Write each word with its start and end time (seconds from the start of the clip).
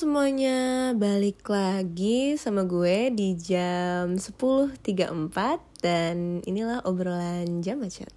semuanya, 0.00 0.96
balik 0.96 1.44
lagi 1.44 2.32
sama 2.40 2.64
gue 2.64 3.12
di 3.12 3.36
jam 3.36 4.16
10.34 4.16 4.80
dan 5.84 6.40
inilah 6.48 6.80
obrolan 6.88 7.60
jam 7.60 7.84
macet. 7.84 8.08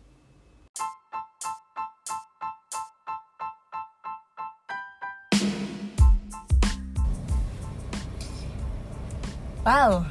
Wow, 9.67 10.07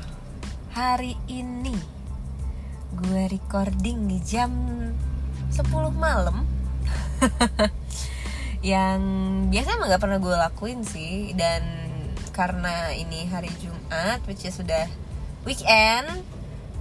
hari 0.77 1.17
ini 1.25 1.73
gue 3.01 3.23
recording 3.33 4.13
di 4.13 4.21
jam 4.21 4.53
10 5.49 5.73
malam 5.97 6.45
yang 8.63 9.01
biasanya 9.51 9.77
emang 9.83 9.91
gak 9.91 10.03
pernah 10.03 10.19
gue 10.23 10.35
lakuin 10.39 10.81
sih. 10.87 11.35
Dan 11.35 11.63
karena 12.31 12.95
ini 12.95 13.29
hari 13.29 13.51
Jumat 13.59 14.23
which 14.25 14.47
is 14.47 14.57
sudah 14.57 14.89
weekend 15.45 16.09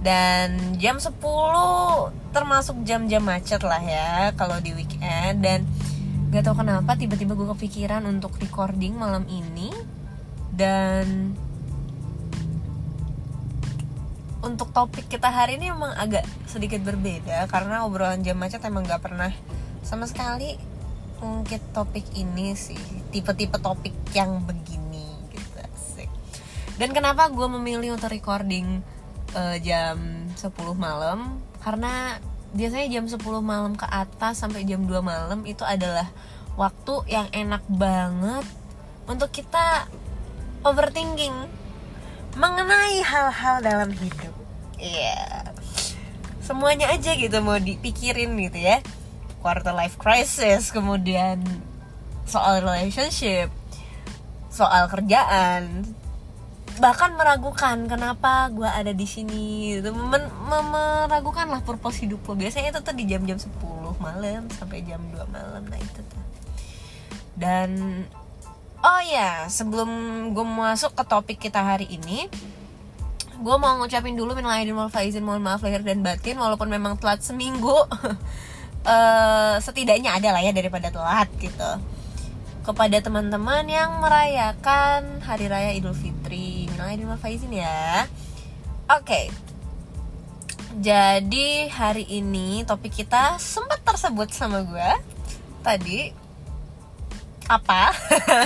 dan 0.00 0.78
jam 0.80 0.96
10 0.96 1.14
termasuk 2.32 2.80
jam-jam 2.88 3.22
macet 3.22 3.60
lah 3.62 3.82
ya 3.82 4.30
kalau 4.38 4.62
di 4.62 4.72
weekend. 4.72 5.42
Dan 5.42 5.66
gak 6.30 6.46
tau 6.46 6.54
kenapa 6.54 6.94
tiba-tiba 6.94 7.34
gue 7.34 7.50
kepikiran 7.58 8.06
untuk 8.06 8.38
recording 8.38 8.94
malam 8.94 9.26
ini. 9.26 9.74
Dan 10.54 11.34
untuk 14.42 14.74
topik 14.74 15.06
kita 15.06 15.30
hari 15.30 15.58
ini 15.58 15.70
emang 15.70 15.94
agak 15.94 16.26
sedikit 16.50 16.82
berbeda 16.82 17.46
karena 17.46 17.86
obrolan 17.86 18.26
jam 18.26 18.34
macet 18.34 18.62
emang 18.66 18.82
gak 18.82 19.02
pernah 19.02 19.30
sama 19.86 20.06
sekali 20.10 20.71
mungkin 21.22 21.62
topik 21.70 22.04
ini 22.18 22.58
sih 22.58 22.78
tipe-tipe 23.14 23.56
topik 23.62 23.94
yang 24.12 24.42
begini 24.42 25.06
gitu 25.30 25.62
sih 25.78 26.10
dan 26.76 26.90
kenapa 26.90 27.30
gue 27.30 27.46
memilih 27.46 27.94
untuk 27.94 28.10
recording 28.10 28.82
uh, 29.36 29.56
jam 29.60 30.28
10 30.34 30.50
malam? 30.76 31.40
Karena 31.60 32.18
biasanya 32.52 32.88
jam 32.88 33.04
10 33.08 33.20
malam 33.40 33.72
ke 33.76 33.86
atas 33.88 34.40
sampai 34.40 34.64
jam 34.64 34.84
2 34.84 34.92
malam 35.00 35.44
itu 35.48 35.64
adalah 35.64 36.08
waktu 36.56 36.94
yang 37.08 37.28
enak 37.32 37.64
banget 37.68 38.44
untuk 39.08 39.32
kita 39.32 39.88
overthinking 40.66 41.32
mengenai 42.36 43.04
hal-hal 43.04 43.60
dalam 43.60 43.90
hidup. 43.92 44.34
Iya. 44.80 45.16
Yeah. 45.16 45.40
Semuanya 46.42 46.90
aja 46.90 47.14
gitu 47.14 47.38
mau 47.38 47.56
dipikirin 47.56 48.34
gitu 48.34 48.58
ya 48.58 48.82
Quarter 49.42 49.74
life 49.74 49.98
crisis 49.98 50.70
Kemudian 50.70 51.42
soal 52.24 52.62
relationship 52.62 53.50
Soal 54.48 54.86
kerjaan 54.86 55.82
Bahkan 56.78 57.18
meragukan 57.20 57.84
kenapa 57.84 58.48
gue 58.48 58.64
ada 58.64 58.96
di 58.96 59.04
sini 59.04 59.76
gitu. 59.76 59.92
Men 59.92 60.30
Meragukan 60.72 61.50
lah 61.50 61.60
purpose 61.60 62.06
hidup 62.06 62.24
lo 62.24 62.38
Biasanya 62.38 62.72
itu 62.72 62.80
tuh 62.80 62.94
di 62.94 63.04
jam-jam 63.04 63.36
10 63.36 63.50
malam 63.98 64.46
Sampai 64.54 64.86
jam 64.86 65.02
2 65.10 65.18
malam 65.28 65.66
Nah 65.66 65.78
itu 65.82 66.00
tuh. 66.06 66.22
Dan 67.36 67.70
Oh 68.82 68.98
ya, 69.06 69.46
sebelum 69.46 69.86
gue 70.34 70.42
masuk 70.42 70.98
ke 70.98 71.06
topik 71.06 71.38
kita 71.38 71.62
hari 71.62 71.86
ini, 71.86 72.26
gue 73.42 73.56
mau 73.58 73.78
ngucapin 73.78 74.14
dulu 74.14 74.34
minal 74.34 74.58
aidin 74.58 74.74
wal 74.74 74.90
faizin 74.90 75.22
mohon 75.22 75.42
maaf 75.42 75.62
lahir 75.62 75.86
dan 75.86 76.02
batin 76.02 76.34
walaupun 76.38 76.70
memang 76.70 76.94
telat 76.98 77.22
seminggu 77.22 77.74
uh, 78.86 79.56
setidaknya 79.58 80.18
ada 80.18 80.34
lah 80.34 80.42
ya 80.42 80.52
daripada 80.54 80.90
telat 80.90 81.28
gitu. 81.38 81.70
Kepada 82.62 83.02
teman-teman 83.02 83.66
yang 83.66 83.98
merayakan 83.98 85.18
hari 85.26 85.50
raya 85.50 85.74
idul 85.74 85.94
fitri. 85.94 86.70
Minal 86.70 86.94
aidin 86.94 87.10
faizin 87.18 87.50
ya. 87.50 88.06
Oke. 88.86 89.30
Jadi 90.72 91.68
hari 91.68 92.08
ini 92.08 92.64
topik 92.64 93.02
kita 93.02 93.36
sempat 93.36 93.82
tersebut 93.82 94.30
sama 94.32 94.62
gue 94.62 94.90
tadi. 95.60 96.14
Apa? 97.50 97.92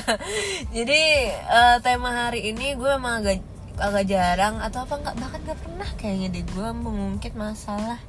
Jadi 0.77 1.03
uh, 1.47 1.77
tema 1.85 2.27
hari 2.27 2.51
ini 2.51 2.75
gue 2.75 2.91
emang 2.97 3.21
agak 3.21 3.45
agak 3.77 4.09
jarang 4.09 4.59
atau 4.65 4.89
apa? 4.89 4.97
Nggak 4.97 5.17
bahkan 5.21 5.41
nggak 5.45 5.61
pernah 5.61 5.91
kayaknya 6.01 6.29
deh 6.41 6.45
gue 6.49 6.69
mengungkit 6.73 7.37
masalah 7.37 8.01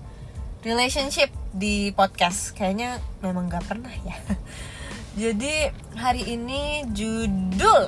relationship 0.68 1.32
di 1.56 1.96
podcast. 1.96 2.52
Kayaknya 2.52 3.00
memang 3.24 3.48
nggak 3.48 3.64
pernah 3.64 3.94
ya. 4.04 4.20
Jadi 5.22 5.72
hari 5.96 6.36
ini 6.36 6.84
judul. 6.92 7.84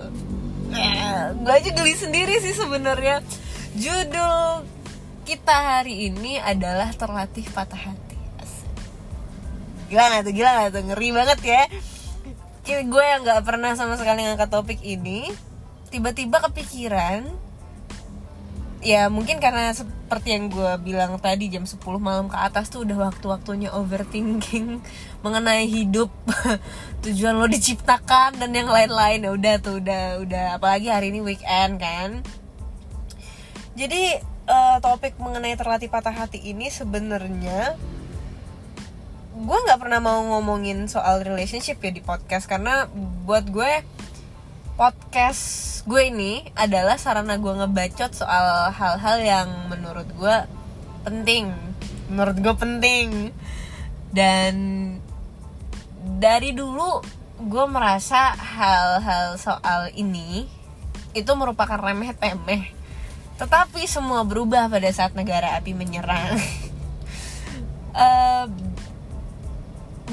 Eh, 0.72 1.22
gue 1.36 1.54
aja 1.54 1.70
geli 1.76 1.94
sendiri 1.94 2.40
sih 2.40 2.56
sebenarnya. 2.56 3.20
Judul 3.76 4.64
kita 5.28 5.54
hari 5.78 6.10
ini 6.10 6.42
adalah 6.42 6.90
terlatih 6.96 7.46
patah 7.54 7.92
hati. 7.92 8.18
Gila 9.90 10.06
gak 10.10 10.22
tuh? 10.26 10.34
Gila 10.34 10.52
gak 10.58 10.72
tuh? 10.74 10.84
Ngeri 10.90 11.10
banget 11.14 11.40
ya. 11.46 11.64
Gue 12.86 13.04
yang 13.06 13.26
nggak 13.26 13.42
pernah 13.42 13.74
sama 13.74 13.98
sekali 13.98 14.26
ngangkat 14.26 14.50
topik 14.50 14.82
ini. 14.86 15.30
Tiba-tiba 15.90 16.42
kepikiran 16.46 17.49
ya 18.80 19.12
mungkin 19.12 19.44
karena 19.44 19.76
seperti 19.76 20.32
yang 20.32 20.48
gue 20.48 20.72
bilang 20.80 21.20
tadi 21.20 21.52
jam 21.52 21.68
10 21.68 21.84
malam 22.00 22.32
ke 22.32 22.38
atas 22.40 22.72
tuh 22.72 22.88
udah 22.88 23.12
waktu-waktunya 23.12 23.70
overthinking 23.76 24.80
mengenai 25.24 25.68
hidup. 25.68 26.08
Tujuan 27.04 27.40
lo 27.40 27.48
diciptakan 27.48 28.40
dan 28.40 28.52
yang 28.56 28.72
lain-lain. 28.72 29.28
Ya 29.28 29.32
udah 29.36 29.56
tuh 29.60 29.84
udah 29.84 30.24
udah. 30.24 30.46
Apalagi 30.56 30.88
hari 30.88 31.12
ini 31.12 31.20
weekend 31.20 31.80
kan? 31.80 32.24
Jadi 33.76 34.20
uh, 34.48 34.78
topik 34.84 35.16
mengenai 35.20 35.56
terlatih 35.56 35.88
patah 35.88 36.12
hati 36.12 36.40
ini 36.44 36.68
sebenarnya 36.68 37.80
gue 39.40 39.56
nggak 39.56 39.80
pernah 39.80 40.04
mau 40.04 40.20
ngomongin 40.36 40.92
soal 40.92 41.24
relationship 41.24 41.80
ya 41.84 41.92
di 41.92 42.04
podcast. 42.04 42.48
Karena 42.48 42.88
buat 43.28 43.48
gue 43.52 43.84
podcast 44.80 45.84
gue 45.84 46.08
ini 46.08 46.48
adalah 46.56 46.96
sarana 46.96 47.36
gue 47.36 47.52
ngebacot 47.52 48.16
soal 48.16 48.72
hal-hal 48.72 49.18
yang 49.20 49.50
menurut 49.68 50.08
gue 50.16 50.38
penting. 51.04 51.52
Menurut 52.08 52.40
gue 52.40 52.56
penting. 52.56 53.36
Dan 54.08 54.56
dari 56.16 56.56
dulu 56.56 57.04
gue 57.44 57.66
merasa 57.68 58.32
hal-hal 58.32 59.36
soal 59.36 59.92
ini 60.00 60.48
itu 61.12 61.32
merupakan 61.36 61.76
remeh 61.76 62.16
temeh 62.16 62.80
tetapi 63.40 63.88
semua 63.88 64.28
berubah 64.28 64.68
pada 64.68 64.92
saat 64.92 65.16
negara 65.16 65.60
api 65.60 65.76
menyerang. 65.76 66.40
Uh, 67.90 68.46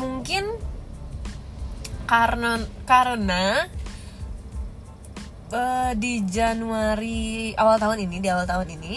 mungkin 0.00 0.48
karena 2.09 2.65
karena 2.88 3.69
uh, 5.53 5.93
di 5.95 6.23
Januari 6.27 7.55
awal 7.55 7.79
tahun 7.79 8.09
ini 8.09 8.17
di 8.19 8.29
awal 8.31 8.47
tahun 8.49 8.69
ini 8.79 8.95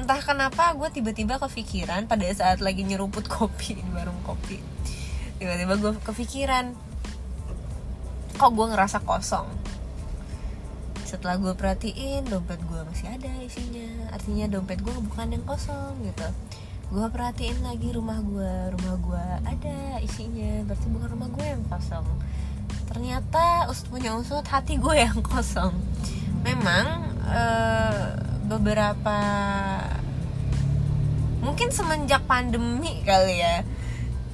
entah 0.00 0.20
kenapa 0.22 0.72
gue 0.72 0.88
tiba-tiba 0.88 1.36
kepikiran 1.36 2.08
pada 2.08 2.24
saat 2.32 2.64
lagi 2.64 2.86
nyeruput 2.86 3.26
kopi 3.34 3.76
di 3.76 3.84
warung 3.92 4.16
kopi. 4.24 4.60
Tiba-tiba 5.40 5.76
gue 5.76 5.92
kepikiran 6.04 6.72
kok 8.40 8.52
gue 8.56 8.66
ngerasa 8.72 9.04
kosong? 9.04 9.48
Setelah 11.04 11.36
gue 11.42 11.52
perhatiin 11.52 12.24
dompet 12.30 12.62
gue 12.64 12.80
masih 12.86 13.12
ada 13.12 13.32
isinya. 13.42 14.14
Artinya 14.14 14.46
dompet 14.46 14.80
gue 14.80 14.94
bukan 14.94 15.34
yang 15.34 15.44
kosong 15.44 16.00
gitu. 16.06 16.28
Gue 16.90 17.06
perhatiin 17.12 17.60
lagi 17.60 17.92
rumah 17.92 18.22
gue 18.24 18.52
rumah 18.78 18.96
gue 18.98 19.26
ada 19.44 20.00
isinya 20.00 20.64
berarti 20.64 20.86
bukan 20.88 21.08
rumah 21.12 21.28
gue 21.28 21.44
yang 21.44 21.62
kosong 21.68 22.06
ternyata 22.90 23.70
usut 23.70 23.86
punya 23.88 24.18
usut 24.18 24.42
hati 24.44 24.76
gue 24.76 24.94
yang 24.98 25.22
kosong. 25.22 25.72
Memang 26.42 27.14
uh, 27.24 28.18
beberapa 28.50 29.18
mungkin 31.40 31.70
semenjak 31.70 32.26
pandemi 32.26 33.00
kali 33.06 33.40
ya. 33.40 33.62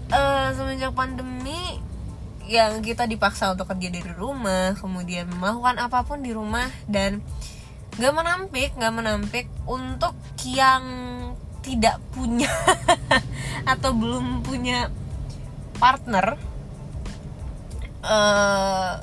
Uh, 0.06 0.54
semenjak 0.54 0.94
pandemi 0.94 1.82
yang 2.46 2.78
kita 2.78 3.10
dipaksa 3.10 3.50
untuk 3.50 3.66
kerja 3.74 3.90
dari 3.90 4.12
rumah 4.14 4.78
kemudian 4.78 5.26
melakukan 5.34 5.82
apa 5.82 6.06
pun 6.06 6.22
di 6.22 6.30
rumah 6.30 6.70
dan 6.86 7.18
gak 7.98 8.14
menampik 8.14 8.70
gak 8.78 8.94
menampik 8.94 9.50
untuk 9.66 10.14
yang 10.46 10.86
tidak 11.66 11.98
punya 12.14 12.46
atau 13.72 13.90
belum 13.90 14.46
punya 14.46 14.94
partner 15.82 16.38
uh, 18.06 19.02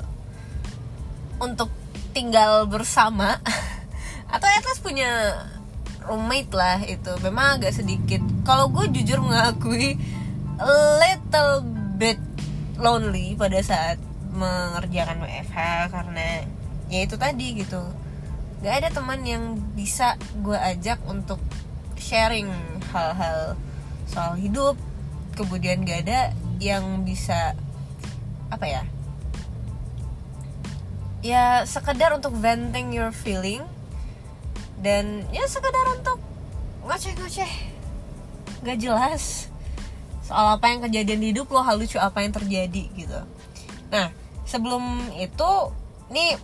untuk 1.38 1.68
tinggal 2.16 2.64
bersama. 2.64 3.38
Atau 4.34 4.48
at 4.48 4.64
least 4.64 4.82
punya 4.82 5.10
roommate 6.08 6.52
lah 6.56 6.80
itu. 6.82 7.12
Memang 7.20 7.60
agak 7.60 7.76
sedikit. 7.76 8.24
Kalau 8.42 8.72
gue 8.72 8.88
jujur 8.90 9.20
mengakui 9.20 10.00
little 11.00 11.66
bit 11.98 12.18
lonely 12.78 13.34
pada 13.38 13.60
saat 13.62 13.98
mengerjakan 14.34 15.22
WFH 15.22 15.58
karena 15.94 16.42
ya 16.90 17.00
itu 17.06 17.14
tadi 17.14 17.46
gitu. 17.62 17.82
Gak 18.64 18.74
ada 18.82 18.88
teman 18.90 19.22
yang 19.22 19.60
bisa 19.76 20.16
gue 20.40 20.56
ajak 20.56 20.98
untuk 21.06 21.38
sharing 22.00 22.48
hal-hal 22.90 23.54
soal 24.10 24.34
hidup. 24.34 24.74
Kemudian 25.34 25.82
gak 25.86 26.06
ada 26.06 26.20
yang 26.62 27.02
bisa 27.02 27.58
apa 28.50 28.66
ya? 28.66 28.82
Ya 31.24 31.64
sekedar 31.64 32.12
untuk 32.12 32.36
venting 32.36 32.92
your 32.92 33.12
feeling 33.12 33.64
dan 34.84 35.24
ya 35.32 35.48
sekedar 35.48 35.96
untuk 35.96 36.20
ngoceh-ngoceh. 36.84 37.52
Gak 38.64 38.78
jelas 38.80 39.48
soal 40.24 40.56
apa 40.56 40.72
yang 40.72 40.80
kejadian 40.88 41.20
di 41.20 41.28
hidup 41.36 41.52
lo 41.52 41.60
hal 41.60 41.76
lucu 41.76 42.00
apa 42.00 42.24
yang 42.24 42.32
terjadi 42.32 42.84
gitu. 42.96 43.20
Nah 43.92 44.08
sebelum 44.48 45.12
itu 45.20 45.50
nih 46.08 46.36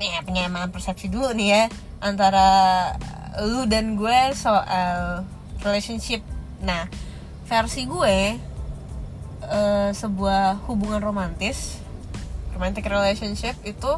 nih 0.00 0.10
penyamaan 0.24 0.72
persepsi 0.72 1.12
dulu 1.12 1.36
nih 1.36 1.48
ya 1.52 1.62
antara 2.00 2.48
lu 3.44 3.68
dan 3.68 3.96
gue 3.96 4.20
soal 4.32 5.24
relationship. 5.60 6.24
Nah 6.64 6.88
versi 7.44 7.84
gue 7.84 8.40
uh, 9.48 9.90
sebuah 9.92 10.64
hubungan 10.68 11.00
romantis 11.00 11.80
romantic 12.52 12.86
relationship 12.86 13.58
itu 13.66 13.92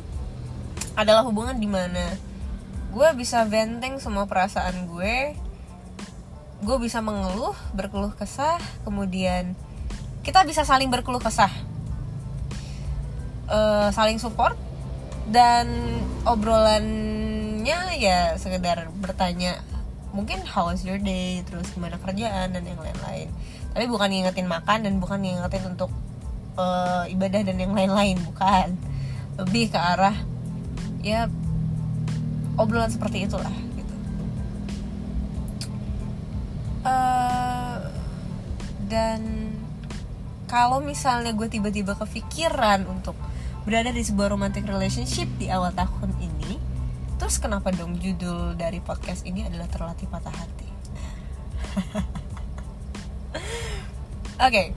adalah 0.96 1.22
hubungan 1.26 1.56
di 1.58 1.68
mana 1.68 2.16
gue 2.90 3.08
bisa 3.18 3.44
venting 3.44 4.00
semua 4.00 4.24
perasaan 4.24 4.88
gue 4.88 5.36
gue 6.64 6.76
bisa 6.80 7.04
mengeluh 7.04 7.52
berkeluh 7.76 8.16
kesah 8.16 8.56
kemudian 8.82 9.52
kita 10.26 10.42
bisa 10.42 10.66
saling 10.66 10.90
berkeluh 10.90 11.22
kesah. 11.22 11.54
Uh, 13.46 13.94
saling 13.94 14.18
support 14.18 14.58
dan 15.30 15.70
obrolannya 16.26 17.78
ya 17.94 18.34
sekedar 18.34 18.90
bertanya 18.98 19.62
mungkin 20.10 20.42
how 20.42 20.66
was 20.66 20.82
your 20.82 20.98
day? 20.98 21.46
Terus 21.46 21.70
gimana 21.70 22.02
kerjaan? 22.02 22.50
dan 22.50 22.66
yang 22.66 22.82
lain-lain 22.82 23.30
tapi 23.76 23.92
bukan 23.92 24.08
ngingetin 24.08 24.48
makan 24.48 24.88
dan 24.88 24.96
bukan 24.96 25.20
ngingetin 25.20 25.76
untuk 25.76 25.92
uh, 26.56 27.04
ibadah 27.12 27.44
dan 27.44 27.60
yang 27.60 27.76
lain-lain 27.76 28.16
bukan. 28.24 28.72
Lebih 29.36 29.68
ke 29.68 29.76
arah 29.76 30.16
ya 31.04 31.28
obrolan 32.56 32.88
seperti 32.88 33.28
itulah 33.28 33.52
gitu. 33.76 33.94
Uh, 36.88 37.84
dan 38.88 39.52
kalau 40.48 40.80
misalnya 40.80 41.36
gue 41.36 41.52
tiba-tiba 41.52 42.00
kepikiran 42.00 42.88
untuk 42.88 43.12
berada 43.68 43.92
di 43.92 44.00
sebuah 44.00 44.32
romantic 44.32 44.64
relationship 44.64 45.28
di 45.36 45.52
awal 45.52 45.74
tahun 45.76 46.16
ini 46.16 46.56
terus 47.18 47.36
kenapa 47.42 47.74
dong 47.74 47.98
judul 47.98 48.54
dari 48.56 48.78
podcast 48.78 49.26
ini 49.26 49.42
adalah 49.42 49.66
terlatih 49.66 50.06
patah 50.06 50.30
hati 50.30 50.68
oke. 54.36 54.52
Okay. 54.52 54.68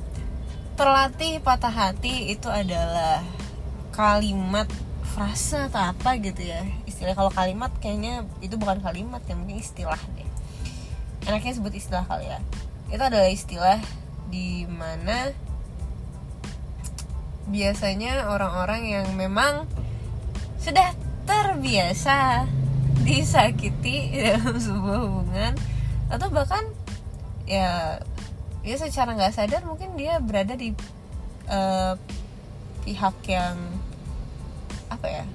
terlatih 0.80 1.44
patah 1.44 1.76
hati 1.76 2.32
itu 2.32 2.48
adalah 2.48 3.20
kalimat 3.92 4.64
frase 5.04 5.68
atau 5.68 5.92
apa 5.92 6.16
gitu 6.24 6.40
ya. 6.48 6.64
Istilah 6.88 7.12
kalau 7.20 7.28
kalimat 7.28 7.68
kayaknya 7.84 8.24
itu 8.40 8.56
bukan 8.56 8.80
kalimat 8.80 9.20
ya 9.28 9.36
mungkin 9.36 9.60
istilah 9.60 10.00
deh. 10.16 10.30
Enaknya 11.28 11.60
sebut 11.60 11.76
istilah 11.76 12.08
kali 12.08 12.32
ya. 12.32 12.40
Itu 12.88 13.04
adalah 13.04 13.28
istilah 13.28 13.84
di 14.32 14.64
mana 14.72 15.36
biasanya 17.52 18.30
orang-orang 18.32 18.88
yang 18.88 19.06
memang 19.20 19.68
sudah 20.62 20.96
terbiasa 21.28 22.46
disakiti 23.04 24.14
dalam 24.24 24.56
sebuah 24.56 25.00
hubungan 25.04 25.54
atau 26.08 26.28
bahkan 26.30 26.64
ya 27.50 27.98
ya 28.64 28.76
secara 28.76 29.16
nggak 29.16 29.36
sadar 29.36 29.64
mungkin 29.64 29.96
dia 29.96 30.20
berada 30.20 30.56
di 30.56 30.76
uh, 31.48 31.96
pihak 32.84 33.16
yang 33.28 33.56
apa 34.90 35.08
ya 35.08 35.26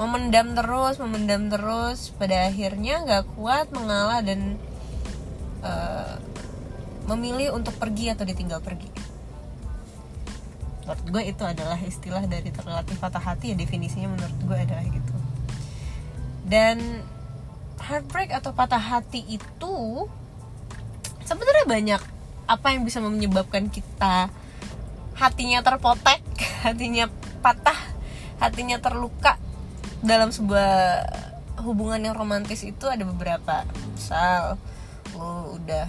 memendam 0.00 0.56
terus 0.56 0.96
memendam 0.98 1.52
terus 1.52 2.10
pada 2.16 2.48
akhirnya 2.48 3.04
nggak 3.04 3.24
kuat 3.36 3.70
mengalah 3.70 4.24
dan 4.24 4.56
uh, 5.62 6.16
memilih 7.06 7.54
untuk 7.54 7.74
pergi 7.76 8.14
atau 8.14 8.22
ditinggal 8.26 8.62
pergi. 8.62 8.88
Menurut 10.82 11.02
gue 11.14 11.22
itu 11.30 11.42
adalah 11.46 11.78
istilah 11.78 12.24
dari 12.26 12.50
terlatih 12.50 12.98
patah 12.98 13.22
hati 13.22 13.54
ya 13.54 13.56
definisinya 13.58 14.10
menurut 14.10 14.38
gue 14.42 14.58
adalah 14.58 14.84
gitu. 14.86 15.14
Dan 16.46 17.06
heartbreak 17.78 18.34
atau 18.34 18.50
patah 18.54 18.82
hati 18.82 19.22
itu 19.30 19.74
sebenarnya 21.22 21.66
banyak 21.66 22.02
apa 22.52 22.76
yang 22.76 22.84
bisa 22.84 23.00
menyebabkan 23.00 23.72
kita 23.72 24.28
hatinya 25.16 25.64
terpotek, 25.64 26.20
hatinya 26.68 27.08
patah, 27.40 27.78
hatinya 28.36 28.76
terluka 28.76 29.40
dalam 30.04 30.28
sebuah 30.28 31.00
hubungan 31.64 32.12
yang 32.12 32.12
romantis 32.12 32.60
itu 32.60 32.84
ada 32.92 33.08
beberapa. 33.08 33.64
Misal 33.96 34.60
lo 35.16 35.56
udah 35.56 35.88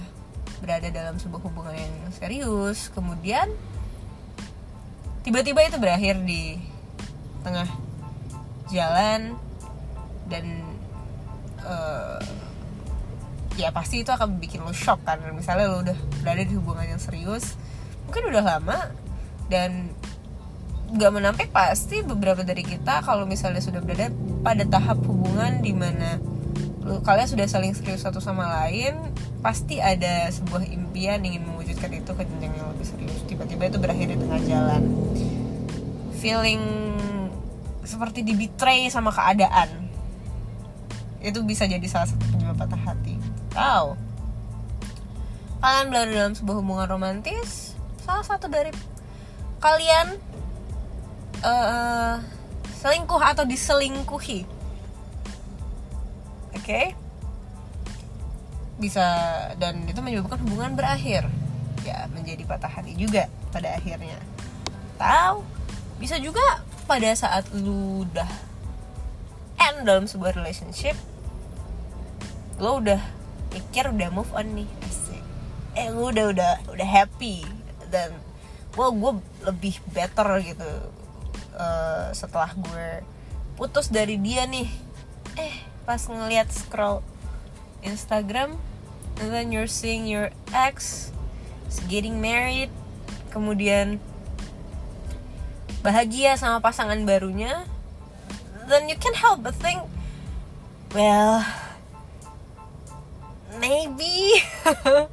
berada 0.63 0.87
dalam 0.87 1.19
sebuah 1.19 1.43
hubungan 1.43 1.75
yang 1.75 2.15
serius, 2.15 2.87
kemudian 2.95 3.51
tiba-tiba 5.27 5.67
itu 5.67 5.75
berakhir 5.75 6.23
di 6.23 6.55
tengah 7.43 7.67
jalan 8.71 9.35
dan 10.31 10.63
uh, 11.67 12.23
ya 13.59 13.69
pasti 13.69 14.01
itu 14.01 14.09
akan 14.09 14.41
bikin 14.41 14.61
lo 14.65 14.73
shock 14.73 15.05
kan. 15.05 15.21
Misalnya 15.33 15.69
lo 15.69 15.85
udah 15.85 15.97
berada 16.21 16.43
di 16.43 16.53
hubungan 16.57 16.85
yang 16.97 17.01
serius 17.01 17.55
mungkin 18.07 18.29
udah 18.29 18.43
lama 18.43 18.79
dan 19.47 19.89
nggak 20.93 21.11
menampik 21.13 21.49
pasti 21.49 22.05
beberapa 22.05 22.45
dari 22.45 22.61
kita 22.61 23.01
kalau 23.01 23.25
misalnya 23.25 23.57
sudah 23.57 23.81
berada 23.81 24.13
pada 24.45 24.61
tahap 24.69 25.01
hubungan 25.09 25.65
di 25.65 25.73
mana 25.73 26.21
lo, 26.85 27.01
kalian 27.01 27.25
sudah 27.25 27.49
saling 27.49 27.73
serius 27.73 28.05
satu 28.05 28.21
sama 28.21 28.45
lain 28.61 28.93
pasti 29.41 29.81
ada 29.81 30.29
sebuah 30.29 30.69
impian 30.69 31.25
ingin 31.25 31.41
mewujudkan 31.49 31.89
itu 31.89 32.11
ke 32.13 32.23
jenjang 32.29 32.53
yang 32.53 32.69
lebih 32.69 32.85
serius. 32.85 33.19
Tiba-tiba 33.25 33.73
itu 33.73 33.77
berakhir 33.81 34.07
di 34.13 34.17
tengah 34.21 34.41
jalan. 34.45 34.83
Feeling 36.21 36.61
seperti 37.83 38.21
di 38.23 38.37
betray 38.37 38.87
sama 38.93 39.11
keadaan 39.11 39.89
itu 41.23 41.39
bisa 41.43 41.65
jadi 41.65 41.83
salah 41.87 42.07
satu 42.07 42.23
penyebab 42.31 42.55
patah 42.59 42.79
hati 42.83 43.12
Wow. 43.53 43.93
Kalian 45.63 45.87
berada 45.93 46.11
dalam 46.11 46.33
sebuah 46.35 46.57
hubungan 46.59 46.87
romantis, 46.89 47.77
salah 48.03 48.25
satu 48.25 48.51
dari 48.51 48.73
kalian 49.63 50.19
uh, 51.39 52.19
selingkuh 52.83 53.21
atau 53.21 53.47
diselingkuhi. 53.47 54.43
Oke. 56.51 56.59
Okay? 56.59 56.85
Bisa 58.81 59.05
dan 59.55 59.87
itu 59.87 60.01
menyebabkan 60.03 60.41
hubungan 60.43 60.75
berakhir. 60.75 61.29
Ya, 61.87 62.07
menjadi 62.11 62.43
patah 62.43 62.71
hati 62.71 62.97
juga 62.97 63.31
pada 63.53 63.77
akhirnya. 63.77 64.19
Tahu? 64.99 65.45
Bisa 66.01 66.19
juga 66.19 66.63
pada 66.89 67.07
saat 67.15 67.47
lu 67.55 68.03
udah 68.03 68.27
end 69.63 69.87
dalam 69.87 70.03
sebuah 70.03 70.35
relationship, 70.35 70.99
lo 72.59 72.83
udah 72.83 72.99
mikir 73.53 73.93
udah 73.93 74.09
move 74.09 74.33
on 74.33 74.49
nih. 74.57 74.69
Asik. 74.83 75.23
Eh 75.77 75.87
gue 75.93 76.07
udah 76.09 76.25
udah 76.33 76.53
udah 76.73 76.87
happy. 76.87 77.45
Dan 77.87 78.17
well 78.73 78.91
gue 78.91 79.21
lebih 79.45 79.77
better 79.93 80.25
gitu 80.41 80.71
uh, 81.55 82.09
setelah 82.11 82.49
gue 82.57 83.05
putus 83.55 83.87
dari 83.93 84.17
dia 84.17 84.49
nih. 84.49 84.67
Eh 85.37 85.55
pas 85.85 86.01
ngeliat 86.01 86.49
scroll 86.49 87.05
Instagram 87.85 88.57
and 89.21 89.29
then 89.29 89.53
you're 89.53 89.69
seeing 89.69 90.09
your 90.09 90.33
ex 90.51 91.09
getting 91.85 92.17
married. 92.17 92.73
Kemudian 93.29 93.97
bahagia 95.81 96.37
sama 96.37 96.61
pasangan 96.61 97.01
barunya. 97.05 97.65
Then 98.69 98.87
you 98.87 98.95
can 98.95 99.13
help 99.13 99.43
but 99.43 99.57
think. 99.57 99.83
Well 100.93 101.43
maybe. 103.59 104.39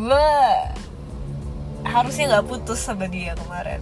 Gue 0.00 0.32
harusnya 1.86 2.36
nggak 2.36 2.46
putus 2.50 2.82
sama 2.82 3.06
dia 3.06 3.38
kemarin. 3.38 3.80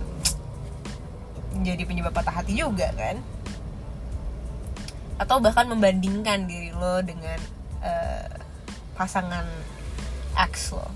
Jadi 1.65 1.83
penyebab 1.87 2.13
patah 2.13 2.43
hati 2.43 2.59
juga 2.59 2.91
kan? 2.93 3.17
Atau 5.17 5.39
bahkan 5.39 5.71
membandingkan 5.71 6.45
diri 6.45 6.75
lo 6.75 7.01
dengan 7.01 7.39
uh, 7.81 8.29
pasangan 8.99 9.47
ex 10.35 10.75
lo. 10.75 10.87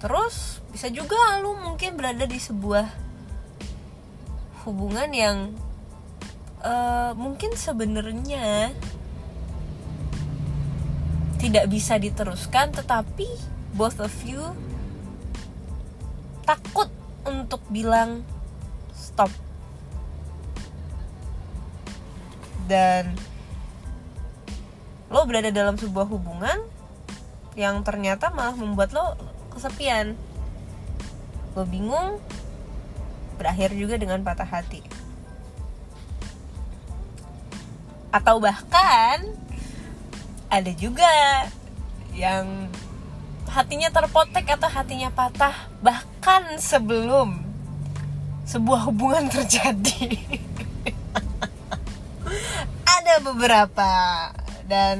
Terus 0.00 0.60
bisa 0.72 0.90
juga 0.90 1.38
lo 1.40 1.56
mungkin 1.56 1.96
berada 1.96 2.26
di 2.26 2.40
sebuah 2.40 2.88
hubungan 4.64 5.10
yang 5.12 5.38
uh, 6.64 7.12
mungkin 7.14 7.52
sebenarnya 7.52 8.72
tidak 11.44 11.68
bisa 11.68 12.00
diteruskan 12.00 12.72
tetapi 12.72 13.28
both 13.76 14.00
of 14.00 14.16
you 14.24 14.40
takut 16.48 16.88
untuk 17.28 17.60
bilang 17.68 18.24
stop. 18.96 19.28
Dan 22.64 23.12
lo 25.12 25.28
berada 25.28 25.52
dalam 25.52 25.76
sebuah 25.76 26.08
hubungan 26.08 26.64
yang 27.60 27.84
ternyata 27.84 28.32
malah 28.32 28.56
membuat 28.56 28.96
lo 28.96 29.12
kesepian. 29.52 30.16
Lo 31.52 31.68
bingung 31.68 32.24
berakhir 33.36 33.76
juga 33.76 34.00
dengan 34.00 34.24
patah 34.24 34.48
hati. 34.48 34.80
Atau 38.08 38.40
bahkan 38.40 39.44
ada 40.54 40.70
juga 40.78 41.10
yang 42.14 42.70
hatinya 43.50 43.90
terpotek 43.90 44.54
atau 44.54 44.70
hatinya 44.70 45.10
patah 45.10 45.66
bahkan 45.82 46.62
sebelum 46.62 47.42
sebuah 48.46 48.86
hubungan 48.86 49.26
terjadi. 49.34 50.14
Ada 52.86 53.18
beberapa 53.18 53.90
dan 54.70 54.98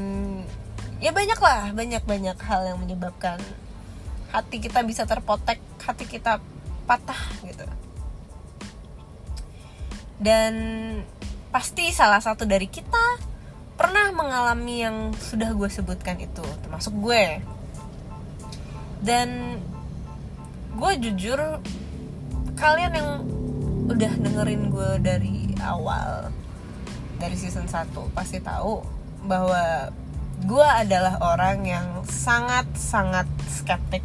ya 0.98 1.14
banyak 1.14 1.38
lah 1.38 1.70
banyak 1.70 2.02
banyak 2.02 2.38
hal 2.42 2.74
yang 2.74 2.78
menyebabkan 2.82 3.38
hati 4.34 4.58
kita 4.58 4.82
bisa 4.82 5.06
terpotek 5.06 5.62
hati 5.78 6.02
kita 6.02 6.42
patah 6.90 7.22
gitu. 7.46 7.62
Dan 10.18 10.54
pasti 11.54 11.94
salah 11.94 12.18
satu 12.18 12.42
dari 12.42 12.66
kita 12.66 13.33
pernah 13.84 14.16
mengalami 14.16 14.80
yang 14.80 15.12
sudah 15.12 15.52
gue 15.52 15.68
sebutkan 15.68 16.16
itu 16.16 16.40
termasuk 16.64 16.96
gue. 17.04 17.44
Dan 19.04 19.60
gue 20.72 20.92
jujur 21.04 21.60
kalian 22.56 22.92
yang 22.96 23.10
udah 23.92 24.12
dengerin 24.24 24.72
gue 24.72 24.90
dari 25.04 25.52
awal 25.60 26.32
dari 27.20 27.36
season 27.36 27.68
1 27.68 27.92
pasti 28.16 28.40
tahu 28.40 28.80
bahwa 29.28 29.92
gue 30.48 30.68
adalah 30.80 31.20
orang 31.20 31.68
yang 31.68 31.86
sangat 32.08 32.64
sangat 32.72 33.28
skeptik 33.52 34.00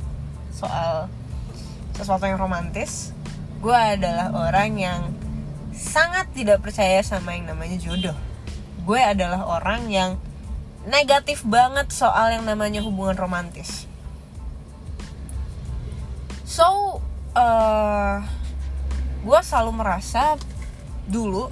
soal 0.51 1.07
sesuatu 1.95 2.27
yang 2.27 2.35
romantis. 2.35 3.15
Gue 3.63 3.79
adalah 3.79 4.35
orang 4.35 4.75
yang 4.75 5.01
sangat 5.71 6.27
tidak 6.35 6.67
percaya 6.67 6.99
sama 6.99 7.39
yang 7.39 7.47
namanya 7.47 7.79
jodoh 7.79 8.28
gue 8.83 8.99
adalah 8.99 9.45
orang 9.59 9.91
yang 9.91 10.11
negatif 10.87 11.43
banget 11.43 11.91
soal 11.91 12.31
yang 12.31 12.47
namanya 12.47 12.79
hubungan 12.79 13.15
romantis. 13.19 13.85
So 16.47 16.99
uh, 17.35 18.23
gue 19.21 19.39
selalu 19.43 19.71
merasa 19.75 20.39
dulu 21.05 21.51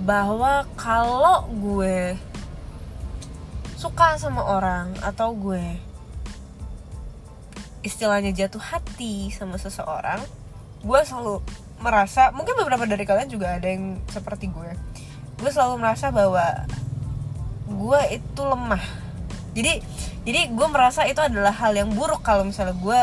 bahwa 0.00 0.64
kalau 0.80 1.44
gue 1.52 2.16
suka 3.76 4.16
sama 4.16 4.42
orang 4.44 4.96
atau 5.04 5.32
gue 5.36 5.62
istilahnya 7.80 8.32
jatuh 8.32 8.60
hati 8.60 9.32
sama 9.32 9.56
seseorang 9.56 10.20
gue 10.84 11.00
selalu 11.04 11.40
merasa 11.80 12.28
mungkin 12.36 12.54
beberapa 12.60 12.84
dari 12.84 13.04
kalian 13.08 13.28
juga 13.32 13.56
ada 13.56 13.66
yang 13.66 13.98
seperti 14.06 14.52
gue. 14.52 14.70
Gue 15.40 15.50
selalu 15.50 15.80
merasa 15.80 16.12
bahwa 16.12 16.68
gue 17.66 18.00
itu 18.12 18.42
lemah. 18.44 18.84
Jadi 19.56 19.80
jadi 20.28 20.52
gue 20.52 20.68
merasa 20.68 21.08
itu 21.08 21.18
adalah 21.18 21.50
hal 21.56 21.72
yang 21.72 21.90
buruk 21.96 22.20
kalau 22.20 22.44
misalnya 22.44 22.76
gue 22.76 23.00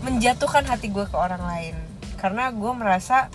menjatuhkan 0.00 0.64
hati 0.64 0.88
gue 0.88 1.04
ke 1.04 1.16
orang 1.16 1.44
lain. 1.44 1.76
Karena 2.16 2.48
gue 2.48 2.72
merasa 2.72 3.28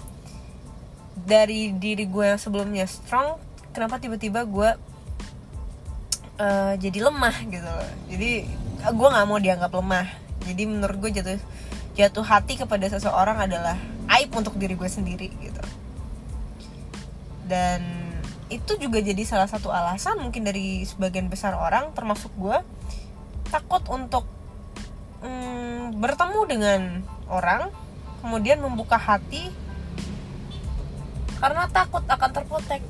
dari 1.15 1.71
diri 1.77 2.09
gue 2.09 2.25
yang 2.35 2.41
sebelumnya 2.41 2.89
strong 2.89 3.39
kenapa 3.71 4.01
tiba-tiba 4.01 4.43
gue 4.43 4.69
uh, 6.41 6.73
jadi 6.75 6.99
lemah 7.05 7.35
gitu 7.45 7.69
loh. 7.69 7.91
Jadi 8.09 8.31
gue 8.85 9.07
nggak 9.13 9.27
mau 9.29 9.37
dianggap 9.37 9.71
lemah. 9.71 10.07
Jadi 10.45 10.63
menurut 10.65 10.97
gue 10.97 11.11
jatuh 11.21 11.39
jatuh 11.95 12.27
hati 12.27 12.59
kepada 12.59 12.91
seseorang 12.91 13.47
adalah 13.47 13.79
aib 14.19 14.29
untuk 14.35 14.59
diri 14.59 14.75
gue 14.75 14.89
sendiri 14.91 15.31
gitu. 15.39 15.63
Dan 17.47 17.81
itu 18.51 18.77
juga 18.77 19.01
jadi 19.01 19.23
salah 19.25 19.49
satu 19.49 19.73
alasan 19.73 20.21
mungkin 20.21 20.45
dari 20.45 20.85
sebagian 20.85 21.31
besar 21.31 21.57
orang 21.57 21.89
termasuk 21.97 22.29
gue 22.37 22.61
takut 23.49 23.81
untuk 23.89 24.27
mm, 25.25 25.97
bertemu 25.97 26.41
dengan 26.45 26.81
orang 27.25 27.73
kemudian 28.21 28.61
membuka 28.61 28.99
hati 28.99 29.49
karena 31.39 31.69
takut 31.69 32.03
akan 32.05 32.31
terpotek. 32.31 32.81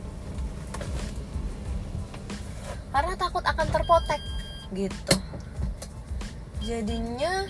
Karena 2.96 3.14
takut 3.20 3.44
akan 3.44 3.68
terpotek 3.68 4.22
gitu. 4.72 5.16
Jadinya 6.64 7.46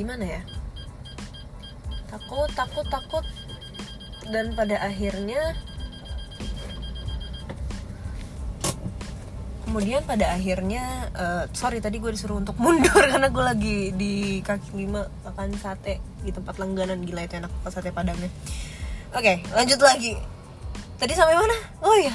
gimana 0.00 0.24
ya? 0.24 0.42
Takut 2.08 2.48
takut 2.56 2.86
takut. 2.88 3.24
Dan 4.30 4.54
pada 4.54 4.78
akhirnya 4.80 5.58
kemudian 9.70 10.02
pada 10.02 10.34
akhirnya 10.34 11.14
uh, 11.14 11.44
sorry 11.54 11.78
tadi 11.78 12.02
gue 12.02 12.10
disuruh 12.10 12.42
untuk 12.42 12.58
mundur 12.58 13.06
karena 13.12 13.30
gue 13.30 13.44
lagi 13.44 13.78
di 13.94 14.42
kaki 14.42 14.74
lima 14.74 15.06
makan 15.22 15.54
sate 15.60 16.00
di 16.24 16.32
tempat 16.32 16.58
langganan. 16.58 17.04
Gila 17.04 17.28
itu 17.28 17.38
enak 17.38 17.52
sate 17.70 17.94
padangnya. 17.94 18.32
Oke 19.14 19.20
okay, 19.20 19.36
lanjut 19.54 19.78
lagi. 19.78 20.18
Tadi 20.98 21.12
sampai 21.14 21.36
mana? 21.38 21.58
Oh 21.86 21.96
iya. 21.96 22.14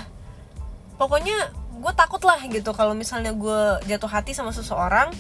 Pokoknya 0.95 1.51
gue 1.75 1.93
takut 1.93 2.21
lah 2.23 2.39
gitu 2.47 2.71
kalau 2.71 2.95
misalnya 2.95 3.35
gue 3.35 3.59
jatuh 3.85 4.09
hati 4.09 4.31
sama 4.31 4.55
seseorang 4.55 5.11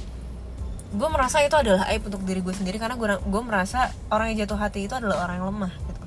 gue 0.95 1.09
merasa 1.11 1.43
itu 1.43 1.55
adalah 1.57 1.89
aib 1.91 2.07
untuk 2.07 2.23
diri 2.23 2.39
gue 2.39 2.55
sendiri 2.55 2.79
karena 2.79 2.95
gue 2.95 3.07
gue 3.19 3.41
merasa 3.43 3.91
orang 4.07 4.31
yang 4.31 4.47
jatuh 4.47 4.59
hati 4.59 4.87
itu 4.87 4.95
adalah 4.95 5.27
orang 5.27 5.43
yang 5.43 5.47
lemah 5.51 5.73
gitu. 5.75 6.03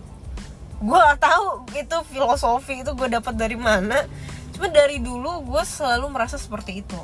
Gue 0.78 0.94
gak 0.96 1.20
tahu 1.20 1.46
itu 1.74 1.96
filosofi 2.08 2.74
itu 2.80 2.90
gue 2.96 3.08
dapat 3.10 3.34
dari 3.36 3.58
mana 3.58 4.06
cuma 4.56 4.72
dari 4.72 4.98
dulu 5.02 5.44
gue 5.44 5.62
selalu 5.62 6.06
merasa 6.08 6.40
seperti 6.40 6.80
itu. 6.80 7.00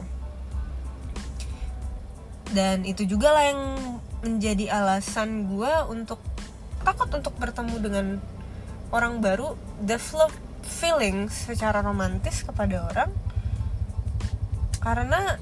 Dan 2.55 2.87
itu 2.87 3.05
juga 3.05 3.35
lah 3.35 3.45
yang 3.51 3.61
menjadi 4.25 4.73
alasan 4.73 5.53
gue 5.53 5.73
untuk 5.93 6.23
takut 6.87 7.11
untuk 7.13 7.35
bertemu 7.37 7.77
dengan 7.83 8.07
orang 8.95 9.21
baru 9.21 9.59
develop 9.83 10.33
feeling 10.65 11.29
secara 11.29 11.85
romantis 11.85 12.47
kepada 12.47 12.89
orang 12.89 13.11
karena 14.85 15.41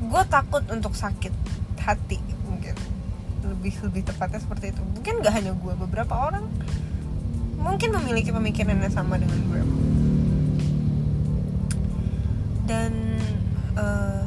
gue 0.00 0.22
takut 0.32 0.64
untuk 0.72 0.96
sakit 0.96 1.34
hati 1.84 2.18
mungkin. 2.48 2.74
Lebih 3.44 3.74
lebih 3.84 4.02
tepatnya 4.08 4.40
seperti 4.40 4.72
itu. 4.72 4.80
Mungkin 4.80 5.20
gak 5.20 5.34
hanya 5.36 5.52
gue 5.52 5.74
beberapa 5.76 6.16
orang 6.16 6.48
mungkin 7.58 7.90
memiliki 7.90 8.30
pemikiran 8.30 8.78
yang 8.78 8.94
sama 8.94 9.18
dengan 9.18 9.38
gue 9.50 9.60
dan 12.68 12.92
uh, 13.74 14.24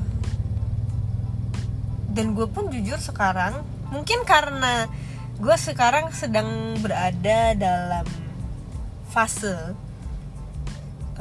dan 2.11 2.35
gue 2.35 2.47
pun 2.49 2.67
jujur 2.67 2.99
sekarang 2.99 3.63
mungkin 3.93 4.27
karena 4.27 4.91
gue 5.39 5.55
sekarang 5.55 6.11
sedang 6.11 6.75
berada 6.83 7.55
dalam 7.55 8.05
fase 9.13 9.77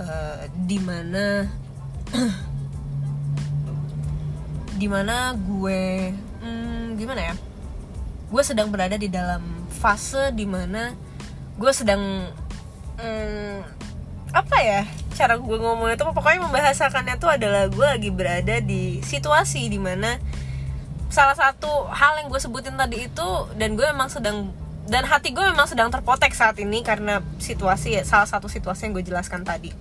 uh, 0.00 0.48
di 0.64 0.78
mana 0.80 1.44
di 4.80 4.86
mana 4.88 5.36
gue 5.36 6.10
hmm, 6.40 6.96
gimana 6.96 7.20
ya? 7.32 7.34
Gue 8.32 8.42
sedang 8.46 8.72
berada 8.72 8.96
di 8.96 9.12
dalam 9.12 9.44
fase 9.68 10.32
di 10.32 10.48
mana 10.48 10.96
gue 11.60 11.72
sedang 11.76 12.32
hmm, 12.96 13.56
apa 14.32 14.56
ya? 14.64 14.82
Cara 15.12 15.36
gue 15.36 15.58
ngomong 15.60 15.92
itu 15.92 16.00
pokoknya 16.00 16.40
membahasakannya 16.48 17.20
tuh 17.20 17.30
adalah 17.36 17.68
gue 17.68 17.84
lagi 17.84 18.08
berada 18.08 18.56
di 18.64 19.04
situasi 19.04 19.68
di 19.68 19.76
mana 19.76 20.16
salah 21.10 21.34
satu 21.34 21.90
hal 21.90 22.22
yang 22.22 22.30
gue 22.30 22.40
sebutin 22.40 22.78
tadi 22.78 23.10
itu 23.10 23.28
dan 23.58 23.74
gue 23.74 23.84
memang 23.84 24.08
sedang 24.08 24.54
dan 24.88 25.04
hati 25.04 25.34
gue 25.34 25.44
memang 25.44 25.68
sedang 25.68 25.92
terpotek 25.92 26.32
saat 26.32 26.56
ini 26.62 26.80
karena 26.80 27.20
situasi 27.36 28.00
salah 28.06 28.28
satu 28.28 28.48
situasi 28.48 28.88
yang 28.88 28.92
gue 28.96 29.04
jelaskan 29.04 29.44
tadi 29.44 29.74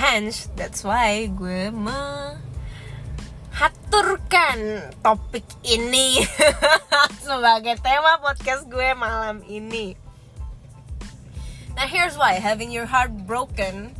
hence 0.00 0.48
that's 0.56 0.80
why 0.80 1.28
gue 1.28 1.68
me 1.68 2.00
haturkan 3.52 4.88
topik 5.04 5.44
ini 5.60 6.24
sebagai 7.26 7.76
tema 7.84 8.16
podcast 8.16 8.64
gue 8.64 8.96
malam 8.96 9.44
ini. 9.44 9.92
Nah, 11.76 11.84
here's 11.84 12.16
why 12.16 12.40
having 12.40 12.72
your 12.72 12.88
heart 12.88 13.12
broken 13.28 13.92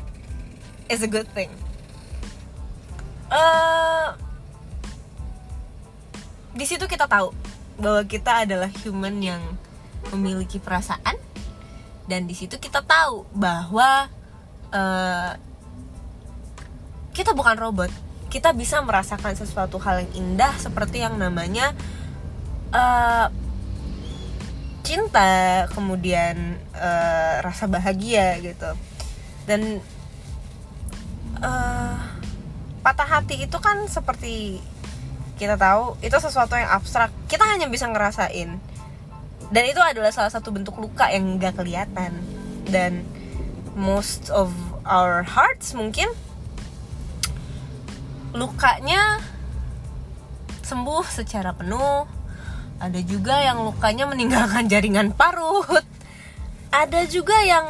is 0.88 1.04
a 1.04 1.10
good 1.10 1.28
thing. 1.36 1.52
Uh, 3.28 4.16
di 6.56 6.64
situ 6.64 6.88
kita 6.88 7.04
tahu 7.04 7.36
bahwa 7.80 8.04
kita 8.04 8.44
adalah 8.44 8.68
human 8.84 9.18
yang 9.18 9.42
memiliki 10.12 10.60
perasaan. 10.60 11.16
Dan 12.04 12.28
di 12.28 12.34
situ 12.36 12.60
kita 12.60 12.84
tahu 12.84 13.24
bahwa 13.32 14.10
uh, 14.70 15.32
kita 17.16 17.32
bukan 17.32 17.56
robot. 17.58 17.90
Kita 18.30 18.54
bisa 18.54 18.78
merasakan 18.84 19.34
sesuatu 19.34 19.82
hal 19.82 20.06
yang 20.06 20.12
indah 20.14 20.54
seperti 20.54 21.02
yang 21.02 21.18
namanya 21.18 21.74
uh, 22.70 23.26
cinta 24.86 25.66
kemudian 25.74 26.58
uh, 26.74 27.42
rasa 27.42 27.66
bahagia 27.66 28.38
gitu. 28.38 28.70
Dan 29.46 29.82
uh, 31.42 31.94
patah 32.80 33.08
hati 33.08 33.44
itu 33.44 33.58
kan 33.60 33.86
seperti 33.90 34.62
kita 35.40 35.56
tahu 35.56 35.96
itu 36.04 36.12
sesuatu 36.20 36.52
yang 36.52 36.68
abstrak. 36.68 37.08
Kita 37.24 37.48
hanya 37.48 37.64
bisa 37.72 37.88
ngerasain. 37.88 38.60
Dan 39.48 39.62
itu 39.64 39.80
adalah 39.80 40.12
salah 40.12 40.28
satu 40.28 40.52
bentuk 40.52 40.76
luka 40.76 41.08
yang 41.08 41.40
gak 41.40 41.56
kelihatan. 41.56 42.20
Dan 42.68 43.08
most 43.72 44.28
of 44.28 44.52
our 44.84 45.24
hearts 45.24 45.72
mungkin 45.72 46.12
lukanya 48.36 49.24
sembuh 50.60 51.08
secara 51.08 51.56
penuh. 51.56 52.04
Ada 52.76 53.00
juga 53.00 53.40
yang 53.40 53.64
lukanya 53.64 54.04
meninggalkan 54.12 54.68
jaringan 54.68 55.16
parut. 55.16 55.88
Ada 56.68 57.08
juga 57.08 57.40
yang 57.40 57.66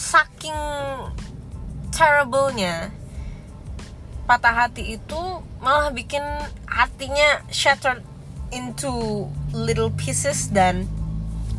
saking 0.00 0.56
terrible-nya 1.92 2.88
patah 4.26 4.66
hati 4.66 4.98
itu 4.98 5.22
malah 5.62 5.94
bikin 5.94 6.22
hatinya 6.66 7.40
shattered 7.48 8.02
into 8.50 9.26
little 9.54 9.94
pieces 9.94 10.50
dan 10.50 10.90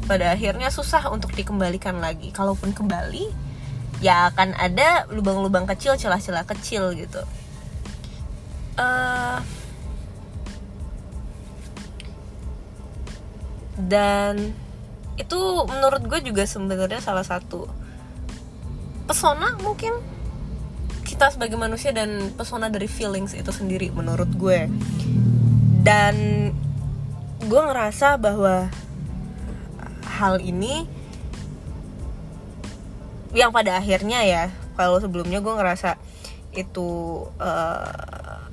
pada 0.07 0.35
akhirnya 0.35 0.71
susah 0.71 1.07
untuk 1.11 1.31
dikembalikan 1.35 1.99
lagi. 1.99 2.31
Kalaupun 2.31 2.71
kembali 2.75 3.47
ya 4.03 4.29
akan 4.29 4.53
ada 4.55 5.09
lubang-lubang 5.09 5.65
kecil 5.65 5.95
celah-celah 5.95 6.45
kecil 6.45 6.93
gitu. 6.93 7.23
Uh, 8.77 9.41
dan 13.77 14.53
itu 15.17 15.39
menurut 15.65 16.05
gue 16.05 16.29
juga 16.29 16.45
sebenarnya 16.45 17.01
salah 17.01 17.25
satu 17.25 17.65
pesona 19.09 19.57
mungkin 19.65 19.97
kita 21.17 21.33
sebagai 21.33 21.57
manusia 21.57 21.89
dan 21.89 22.29
pesona 22.37 22.69
dari 22.69 22.85
feelings 22.85 23.33
itu 23.33 23.49
sendiri 23.49 23.89
menurut 23.89 24.29
gue. 24.37 24.69
Dan 25.81 26.13
gue 27.41 27.57
ngerasa 27.57 28.21
bahwa 28.21 28.69
hal 30.21 30.37
ini 30.45 30.85
yang 33.33 33.49
pada 33.49 33.81
akhirnya 33.81 34.21
ya 34.29 34.53
kalau 34.77 35.01
sebelumnya 35.01 35.41
gue 35.41 35.57
ngerasa 35.57 35.97
itu 36.53 37.25
uh, 37.41 38.45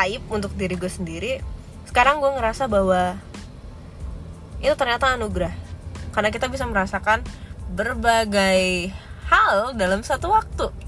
aib 0.00 0.24
untuk 0.32 0.56
diri 0.56 0.80
gue 0.80 0.88
sendiri 0.88 1.44
sekarang 1.84 2.24
gue 2.24 2.40
ngerasa 2.40 2.72
bahwa 2.72 3.20
itu 4.64 4.72
ternyata 4.80 5.12
anugerah. 5.12 5.52
Karena 6.16 6.32
kita 6.32 6.48
bisa 6.48 6.64
merasakan 6.64 7.20
berbagai 7.76 8.96
hal 9.28 9.76
dalam 9.76 10.00
satu 10.00 10.32
waktu 10.32 10.83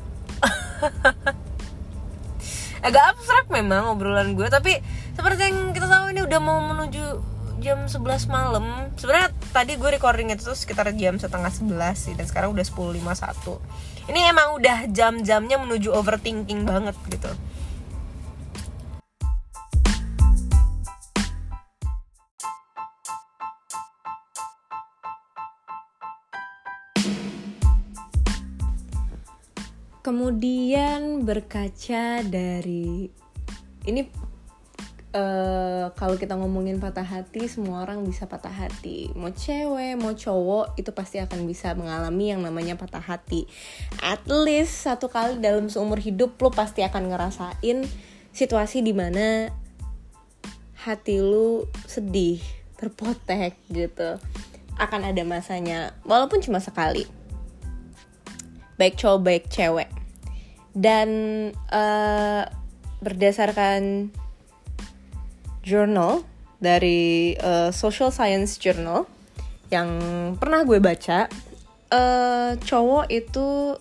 agak 2.86 3.04
abstrak 3.16 3.46
memang 3.50 3.96
obrolan 3.96 4.38
gue 4.38 4.46
tapi 4.46 4.78
seperti 5.16 5.48
yang 5.48 5.74
kita 5.74 5.90
tahu 5.90 6.12
ini 6.12 6.20
udah 6.22 6.40
mau 6.40 6.60
menuju 6.60 7.34
jam 7.56 7.88
11 7.88 8.28
malam. 8.28 8.92
Sebenarnya 9.00 9.32
tadi 9.50 9.80
gue 9.80 9.90
recording 9.96 10.28
itu 10.28 10.52
sekitar 10.52 10.92
jam 10.92 11.16
setengah 11.16 11.48
11 11.48 11.72
sih 11.96 12.14
dan 12.14 12.28
sekarang 12.28 12.52
udah 12.52 12.62
10.51 12.62 13.96
ini 14.06 14.20
emang 14.30 14.58
udah 14.58 14.86
jam-jamnya 14.90 15.58
menuju 15.58 15.90
overthinking 15.90 16.62
banget 16.62 16.94
gitu 17.10 17.30
kemudian 30.06 31.26
berkaca 31.26 32.22
dari 32.22 33.10
ini 33.90 34.06
uh, 35.10 35.90
kalau 35.98 36.14
kita 36.14 36.38
ngomongin 36.38 36.78
patah 36.78 37.02
hati 37.02 37.50
semua 37.50 37.82
orang 37.82 38.06
bisa 38.06 38.30
patah 38.30 38.54
hati. 38.54 39.10
Mau 39.18 39.34
cewek 39.34 39.98
mau 39.98 40.14
cowok 40.14 40.78
itu 40.78 40.94
pasti 40.94 41.18
akan 41.18 41.42
bisa 41.50 41.74
mengalami 41.74 42.30
yang 42.30 42.38
namanya 42.38 42.78
patah 42.78 43.02
hati. 43.02 43.50
At 43.98 44.22
least 44.30 44.86
satu 44.86 45.10
kali 45.10 45.42
dalam 45.42 45.66
seumur 45.66 45.98
hidup 45.98 46.38
lo 46.38 46.54
pasti 46.54 46.86
akan 46.86 47.10
ngerasain 47.10 47.82
situasi 48.30 48.86
di 48.86 48.94
mana 48.94 49.50
hati 50.86 51.18
lu 51.18 51.66
sedih 51.90 52.38
terpotek 52.78 53.58
gitu. 53.74 54.22
Akan 54.78 55.02
ada 55.02 55.26
masanya 55.26 55.98
walaupun 56.06 56.38
cuma 56.38 56.62
sekali 56.62 57.15
baik 58.76 58.96
cowok 58.96 59.20
baik 59.24 59.44
cewek. 59.52 59.90
Dan 60.76 61.08
uh, 61.72 62.44
berdasarkan 63.00 64.12
journal 65.64 66.22
dari 66.60 67.34
uh, 67.40 67.72
Social 67.72 68.12
Science 68.12 68.56
Journal 68.56 69.04
yang 69.68 69.90
pernah 70.38 70.62
gue 70.62 70.78
baca 70.78 71.26
uh, 71.90 72.54
cowok 72.54 73.10
itu 73.10 73.74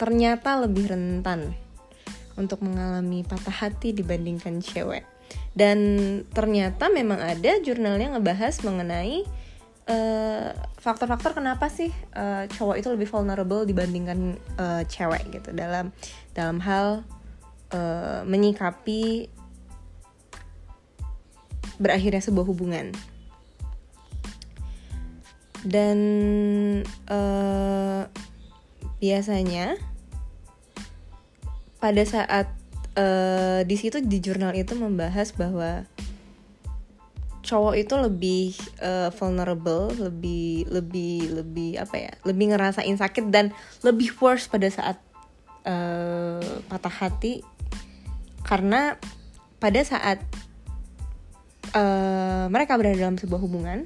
ternyata 0.00 0.64
lebih 0.64 0.88
rentan 0.88 1.52
untuk 2.40 2.64
mengalami 2.64 3.20
patah 3.20 3.52
hati 3.52 3.92
dibandingkan 3.92 4.64
cewek. 4.64 5.04
Dan 5.52 5.78
ternyata 6.32 6.88
memang 6.88 7.20
ada 7.20 7.60
jurnalnya 7.60 8.16
ngebahas 8.16 8.64
mengenai 8.64 9.28
eh, 9.90 10.48
faktor-faktor 10.78 11.34
kenapa 11.36 11.66
sih 11.66 11.90
uh, 12.14 12.46
cowok 12.46 12.78
itu 12.78 12.88
lebih 12.94 13.10
vulnerable 13.10 13.66
dibandingkan 13.66 14.38
uh, 14.56 14.82
cewek 14.86 15.26
gitu? 15.34 15.50
Dalam 15.50 15.90
dalam 16.32 16.62
hal 16.62 17.02
uh, 17.74 18.22
menyikapi 18.24 19.28
berakhirnya 21.80 22.22
sebuah 22.22 22.46
hubungan. 22.46 22.92
Dan 25.60 25.98
uh, 27.12 28.08
biasanya 29.00 29.76
pada 31.80 32.04
saat 32.04 32.52
uh, 32.96 33.60
di 33.64 33.76
situ 33.76 34.00
di 34.04 34.20
jurnal 34.20 34.52
itu 34.56 34.76
membahas 34.76 35.32
bahwa 35.36 35.88
cowok 37.40 37.74
itu 37.76 37.94
lebih 37.96 38.44
uh, 38.84 39.08
vulnerable, 39.16 39.92
lebih 39.96 40.68
lebih 40.68 41.40
lebih 41.40 41.70
apa 41.80 41.96
ya, 41.96 42.12
lebih 42.28 42.52
ngerasain 42.52 42.96
sakit 42.96 43.32
dan 43.32 43.52
lebih 43.80 44.12
worse 44.20 44.46
pada 44.46 44.68
saat 44.68 45.00
uh, 45.64 46.40
patah 46.68 46.92
hati. 46.92 47.40
Karena 48.44 48.96
pada 49.60 49.80
saat 49.84 50.20
uh, 51.76 52.48
mereka 52.48 52.76
berada 52.76 52.96
dalam 52.96 53.20
sebuah 53.20 53.40
hubungan 53.40 53.84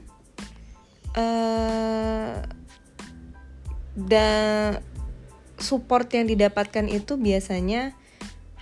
uh, 1.18 2.38
dan 3.94 4.78
support 5.58 6.10
yang 6.10 6.26
didapatkan 6.26 6.86
itu 6.90 7.14
biasanya 7.18 7.94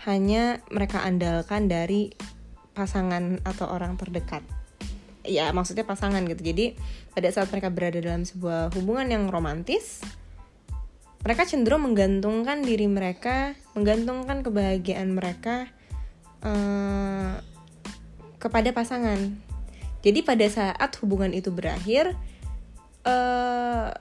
hanya 0.04 0.60
mereka 0.68 1.00
andalkan 1.04 1.70
dari 1.70 2.12
pasangan 2.72 3.40
atau 3.44 3.68
orang 3.68 4.00
terdekat 4.00 4.42
ya 5.22 5.50
maksudnya 5.54 5.86
pasangan 5.86 6.22
gitu. 6.26 6.42
Jadi 6.42 6.74
pada 7.14 7.28
saat 7.30 7.48
mereka 7.50 7.68
berada 7.70 7.98
dalam 7.98 8.26
sebuah 8.26 8.74
hubungan 8.78 9.08
yang 9.10 9.24
romantis 9.30 10.02
mereka 11.22 11.46
cenderung 11.46 11.86
menggantungkan 11.86 12.66
diri 12.66 12.90
mereka 12.90 13.54
menggantungkan 13.78 14.42
kebahagiaan 14.42 15.14
mereka 15.14 15.70
uh, 16.42 17.38
kepada 18.42 18.74
pasangan. 18.74 19.38
Jadi 20.02 20.26
pada 20.26 20.42
saat 20.50 20.90
hubungan 20.98 21.30
itu 21.30 21.54
berakhir 21.54 22.10
uh, 23.06 23.94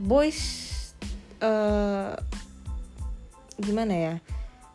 boys 0.00 0.40
uh, 1.44 2.16
gimana 3.60 3.94
ya 3.96 4.14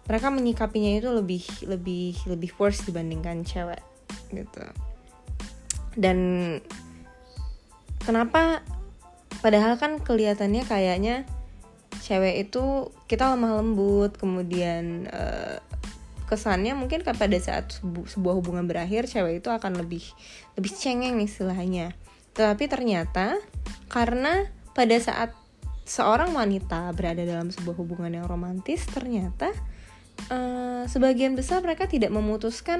mereka 0.09 0.27
menyikapinya 0.33 0.97
itu 0.97 1.09
lebih 1.13 1.43
lebih 1.69 2.13
lebih 2.25 2.51
worse 2.57 2.81
dibandingkan 2.85 3.45
cewek 3.45 3.81
gitu 4.33 4.65
dan 5.99 6.17
kenapa 8.03 8.63
padahal 9.43 9.75
kan 9.75 9.99
kelihatannya 9.99 10.63
kayaknya 10.63 11.27
cewek 12.01 12.47
itu 12.49 12.89
kita 13.05 13.35
lemah 13.35 13.61
lembut 13.61 14.15
kemudian 14.15 15.11
uh, 15.11 15.59
kesannya 16.31 16.71
mungkin 16.79 17.03
pada 17.03 17.37
saat 17.43 17.75
sebuah 17.83 18.39
hubungan 18.39 18.63
berakhir 18.63 19.03
cewek 19.11 19.43
itu 19.43 19.51
akan 19.51 19.75
lebih 19.83 19.99
lebih 20.55 20.71
cengeng 20.71 21.19
istilahnya. 21.19 21.91
Tapi 22.31 22.71
ternyata 22.71 23.35
karena 23.91 24.47
pada 24.71 24.95
saat 24.95 25.35
seorang 25.83 26.31
wanita 26.31 26.87
berada 26.95 27.27
dalam 27.27 27.51
sebuah 27.51 27.75
hubungan 27.75 28.15
yang 28.15 28.23
romantis 28.23 28.87
ternyata 28.87 29.51
uh, 30.31 30.87
sebagian 30.87 31.35
besar 31.35 31.59
mereka 31.59 31.83
tidak 31.91 32.15
memutuskan 32.15 32.79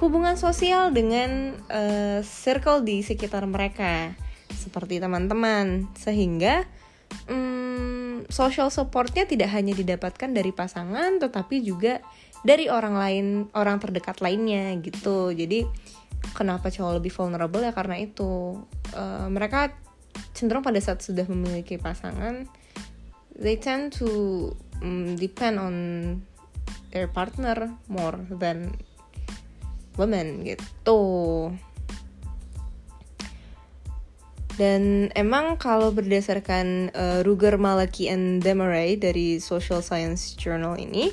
hubungan 0.00 0.34
sosial 0.40 0.90
dengan 0.90 1.54
uh, 1.68 2.24
circle 2.24 2.82
di 2.82 3.04
sekitar 3.04 3.44
mereka 3.44 4.16
seperti 4.50 4.98
teman-teman. 4.98 5.92
Sehingga 5.94 6.64
um, 7.28 8.24
social 8.32 8.72
supportnya 8.72 9.28
tidak 9.28 9.52
hanya 9.52 9.76
didapatkan 9.76 10.32
dari 10.32 10.50
pasangan 10.50 11.20
tetapi 11.20 11.60
juga 11.60 12.00
dari 12.40 12.72
orang 12.72 12.94
lain 12.96 13.26
orang 13.52 13.76
terdekat 13.78 14.24
lainnya 14.24 14.72
gitu. 14.80 15.30
Jadi 15.36 15.68
kenapa 16.32 16.72
cowok 16.72 16.98
lebih 16.98 17.12
vulnerable 17.12 17.62
ya 17.62 17.76
karena 17.76 18.00
itu. 18.00 18.58
Uh, 18.90 19.30
mereka 19.30 19.70
cenderung 20.34 20.66
pada 20.66 20.82
saat 20.82 20.98
sudah 20.98 21.22
memiliki 21.30 21.78
pasangan 21.78 22.48
they 23.40 23.56
tend 23.56 23.92
to 23.92 24.52
um, 24.82 25.16
depend 25.16 25.56
on 25.56 25.74
their 26.92 27.08
partner 27.08 27.72
more 27.88 28.20
than 28.28 28.76
women 30.00 30.48
gitu. 30.48 31.00
Dan 34.56 35.08
emang 35.16 35.56
kalau 35.56 35.92
berdasarkan 35.92 36.92
uh, 36.92 37.20
Ruger 37.24 37.56
Malaki 37.56 38.08
and 38.12 38.40
Demaray 38.44 38.96
dari 38.96 39.40
Social 39.40 39.80
Science 39.80 40.36
Journal 40.36 40.76
ini 40.76 41.12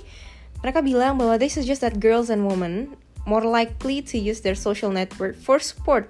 mereka 0.62 0.82
bilang 0.82 1.16
bahwa 1.16 1.38
they 1.38 1.48
suggest 1.48 1.86
that 1.86 2.02
girls 2.02 2.28
and 2.28 2.44
women 2.44 2.98
more 3.24 3.46
likely 3.46 4.02
to 4.02 4.18
use 4.18 4.42
their 4.42 4.58
social 4.58 4.90
network 4.90 5.38
for 5.38 5.62
support 5.62 6.10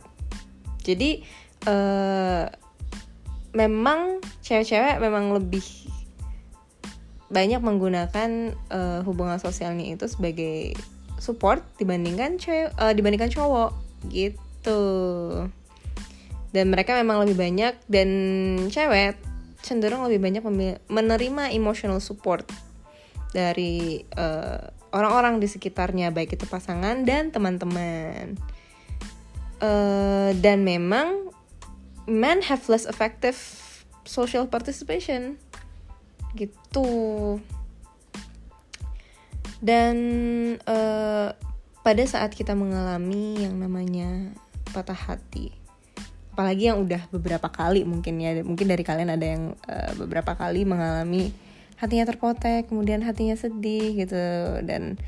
jadi 0.81 1.21
uh, 1.67 2.47
memang 3.51 4.23
cewek-cewek 4.45 5.01
memang 5.01 5.35
lebih 5.35 5.63
banyak 7.27 7.59
menggunakan 7.59 8.55
uh, 8.71 9.03
hubungan 9.03 9.35
sosialnya 9.35 9.99
itu 9.99 10.07
sebagai 10.07 10.79
support 11.17 11.65
dibandingkan 11.81 12.37
cewek 12.37 12.73
uh, 12.77 12.93
dibandingkan 12.93 13.29
cowok. 13.33 13.71
Gitu. 14.09 14.81
Dan 16.53 16.65
mereka 16.71 16.95
memang 16.95 17.21
lebih 17.25 17.37
banyak 17.37 17.75
dan 17.91 18.09
cewek 18.71 19.19
cenderung 19.61 20.07
lebih 20.07 20.23
banyak 20.23 20.43
menerima 20.87 21.51
emotional 21.51 21.99
support 21.99 22.47
dari 23.35 23.99
eh, 23.99 24.61
orang-orang 24.95 25.37
uh, 25.37 25.41
di 25.43 25.47
sekitarnya 25.51 26.15
baik 26.15 26.39
itu 26.39 26.47
pasangan 26.47 27.03
dan 27.03 27.35
teman-teman. 27.35 28.39
Uh, 29.57 30.31
dan 30.39 30.63
memang 30.63 31.33
men 32.07 32.39
have 32.45 32.63
less 32.71 32.87
effective 32.87 33.35
social 34.07 34.47
participation. 34.47 35.35
Gitu 36.37 36.87
dan 39.63 39.95
uh, 40.65 41.33
pada 41.81 42.03
saat 42.03 42.35
kita 42.35 42.53
mengalami 42.53 43.41
yang 43.41 43.57
namanya 43.57 44.35
patah 44.75 44.97
hati 44.97 45.55
apalagi 46.37 46.69
yang 46.69 46.85
udah 46.85 47.01
beberapa 47.09 47.49
kali 47.49 47.81
mungkin 47.81 48.21
ya 48.21 48.45
mungkin 48.45 48.69
dari 48.69 48.85
kalian 48.85 49.09
ada 49.09 49.25
yang 49.25 49.57
uh, 49.65 49.91
beberapa 49.97 50.37
kali 50.37 50.69
mengalami 50.69 51.33
hatinya 51.81 52.05
terpotek 52.05 52.69
kemudian 52.69 53.01
hatinya 53.01 53.33
sedih 53.33 53.97
gitu 53.97 54.21
dan 54.61 55.01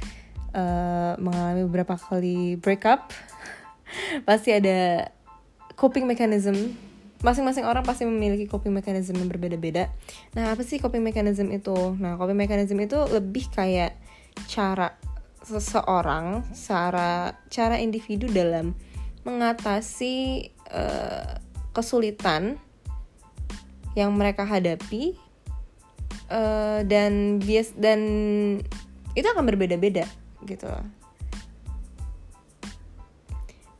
uh, 0.57 1.13
mengalami 1.21 1.69
beberapa 1.69 2.01
kali 2.01 2.57
breakup 2.57 3.13
pasti 4.27 4.57
ada 4.57 5.13
coping 5.77 6.09
mechanism 6.09 6.73
masing-masing 7.19 7.67
orang 7.67 7.83
pasti 7.83 8.07
memiliki 8.07 8.47
coping 8.47 8.71
mechanism 8.71 9.19
yang 9.19 9.27
berbeda-beda. 9.27 9.91
Nah, 10.39 10.55
apa 10.55 10.63
sih 10.63 10.79
coping 10.79 11.03
mechanism 11.03 11.51
itu? 11.51 11.75
Nah, 11.99 12.15
coping 12.15 12.39
mechanism 12.39 12.79
itu 12.79 12.95
lebih 13.11 13.51
kayak 13.51 13.99
cara 14.49 14.95
seseorang, 15.43 16.45
cara 16.53 17.33
cara 17.49 17.75
individu 17.81 18.29
dalam 18.29 18.77
mengatasi 19.25 20.49
uh, 20.71 21.39
kesulitan 21.73 22.57
yang 23.97 24.13
mereka 24.15 24.45
hadapi 24.45 25.17
uh, 26.29 26.85
dan 26.85 27.41
bias 27.41 27.73
dan 27.75 27.99
itu 29.17 29.27
akan 29.27 29.45
berbeda-beda 29.45 30.05
gitu. 30.45 30.69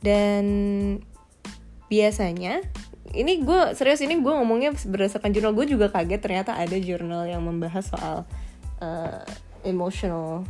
Dan 0.00 0.44
biasanya 1.92 2.64
ini 3.10 3.42
gue 3.42 3.74
serius 3.74 4.00
ini 4.00 4.16
gue 4.22 4.32
ngomongnya 4.32 4.70
berdasarkan 4.86 5.34
jurnal 5.34 5.52
gue 5.52 5.66
juga 5.66 5.90
kaget 5.90 6.20
ternyata 6.22 6.54
ada 6.54 6.76
jurnal 6.78 7.26
yang 7.26 7.42
membahas 7.42 7.90
soal 7.90 8.16
uh, 8.78 9.26
emotional 9.64 10.44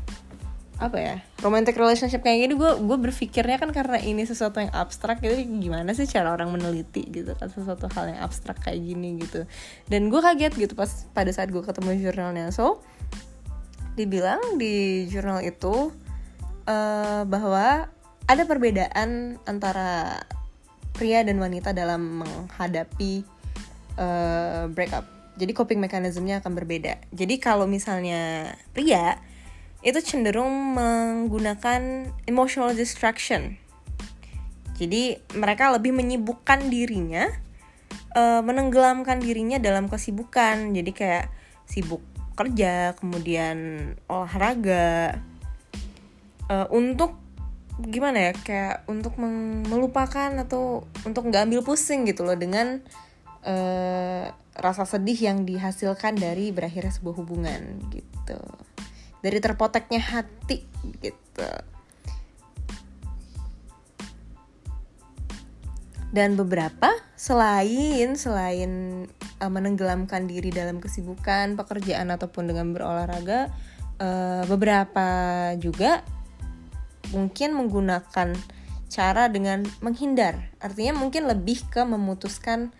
apa 0.81 0.96
ya 0.96 1.16
romantic 1.44 1.77
relationship 1.77 2.25
kayak 2.25 2.49
gini 2.49 2.55
gue 2.57 2.73
gue 2.81 2.99
berpikirnya 3.05 3.61
kan 3.61 3.68
karena 3.68 4.01
ini 4.01 4.25
sesuatu 4.25 4.64
yang 4.64 4.73
abstrak 4.73 5.20
gitu 5.20 5.37
gimana 5.61 5.92
sih 5.92 6.09
cara 6.09 6.33
orang 6.33 6.57
meneliti 6.57 7.05
gitu 7.05 7.37
kan 7.37 7.53
sesuatu 7.53 7.85
hal 7.92 8.16
yang 8.16 8.20
abstrak 8.25 8.64
kayak 8.64 8.81
gini 8.81 9.20
gitu 9.20 9.44
dan 9.92 10.09
gue 10.09 10.20
kaget 10.25 10.57
gitu 10.57 10.73
pas 10.73 10.88
pada 11.12 11.29
saat 11.37 11.53
gue 11.53 11.61
ketemu 11.61 12.01
jurnalnya 12.01 12.49
so 12.49 12.81
dibilang 13.92 14.57
di 14.57 15.05
jurnal 15.12 15.44
itu 15.44 15.92
uh, 16.64 17.23
bahwa 17.29 17.92
ada 18.25 18.42
perbedaan 18.49 19.37
antara 19.44 20.23
pria 20.94 21.20
dan 21.27 21.37
wanita 21.42 21.75
dalam 21.75 22.23
menghadapi 22.23 23.27
uh, 23.99 24.70
breakup. 24.70 25.19
Jadi 25.40 25.57
coping 25.57 25.81
mekanismenya 25.81 26.44
akan 26.44 26.53
berbeda. 26.53 27.00
Jadi 27.16 27.40
kalau 27.40 27.64
misalnya 27.64 28.53
pria 28.76 29.16
itu 29.81 29.96
cenderung 30.05 30.76
menggunakan 30.76 32.12
emotional 32.29 32.76
distraction. 32.76 33.57
Jadi 34.76 35.16
mereka 35.37 35.72
lebih 35.72 35.96
menyibukkan 35.96 36.68
dirinya, 36.68 37.29
uh, 38.12 38.44
menenggelamkan 38.44 39.20
dirinya 39.24 39.57
dalam 39.57 39.88
kesibukan. 39.88 40.76
Jadi 40.76 40.90
kayak 40.92 41.33
sibuk 41.64 42.05
kerja, 42.37 42.92
kemudian 42.96 43.92
olahraga, 44.09 45.20
uh, 46.48 46.66
untuk 46.72 47.16
gimana 47.81 48.29
ya 48.29 48.33
kayak 48.37 48.76
untuk 48.92 49.16
melupakan 49.64 50.29
atau 50.37 50.85
untuk 51.09 51.33
nggak 51.33 51.48
ambil 51.48 51.64
pusing 51.64 52.05
gitu 52.05 52.29
loh 52.29 52.37
dengan 52.37 52.85
uh, 53.48 54.29
rasa 54.61 54.85
sedih 54.85 55.16
yang 55.16 55.49
dihasilkan 55.49 56.20
dari 56.20 56.53
berakhirnya 56.53 56.92
sebuah 56.92 57.16
hubungan 57.25 57.81
gitu. 57.88 58.40
Dari 59.25 59.38
terpoteknya 59.40 60.01
hati 60.05 60.68
gitu. 61.01 61.51
Dan 66.11 66.35
beberapa 66.35 66.90
selain 67.14 68.18
selain 68.18 69.05
uh, 69.38 69.51
menenggelamkan 69.51 70.27
diri 70.27 70.51
dalam 70.51 70.83
kesibukan 70.83 71.55
pekerjaan 71.55 72.11
ataupun 72.11 72.51
dengan 72.51 72.75
berolahraga 72.75 73.49
uh, 74.03 74.42
beberapa 74.51 75.07
juga 75.62 76.03
mungkin 77.14 77.55
menggunakan 77.55 78.35
cara 78.90 79.31
dengan 79.31 79.62
menghindar. 79.79 80.51
Artinya 80.59 80.99
mungkin 80.99 81.31
lebih 81.31 81.62
ke 81.70 81.87
memutuskan 81.87 82.75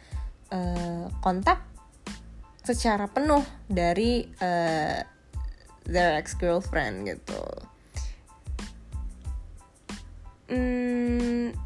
uh, 0.51 1.07
kontak 1.23 1.70
secara 2.61 3.09
penuh 3.09 3.43
dari 3.67 4.29
uh, 4.41 5.01
their 5.89 6.17
ex 6.21 6.37
girlfriend 6.37 7.09
gitu 7.09 7.45
hmm, 10.53 11.57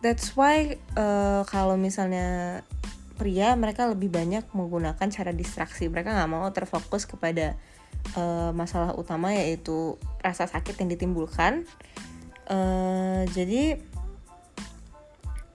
that's 0.00 0.34
why 0.38 0.78
uh, 0.98 1.42
kalau 1.46 1.74
misalnya 1.74 2.60
pria 3.18 3.54
mereka 3.54 3.86
lebih 3.86 4.10
banyak 4.10 4.42
menggunakan 4.50 5.06
cara 5.12 5.30
distraksi 5.30 5.86
mereka 5.86 6.10
nggak 6.10 6.30
mau 6.30 6.48
terfokus 6.50 7.06
kepada 7.06 7.54
uh, 8.16 8.50
masalah 8.54 8.94
utama 8.96 9.32
yaitu 9.34 9.96
rasa 10.20 10.46
sakit 10.50 10.78
yang 10.82 10.90
ditimbulkan. 10.90 11.64
Uh, 12.50 13.24
jadi 13.32 13.78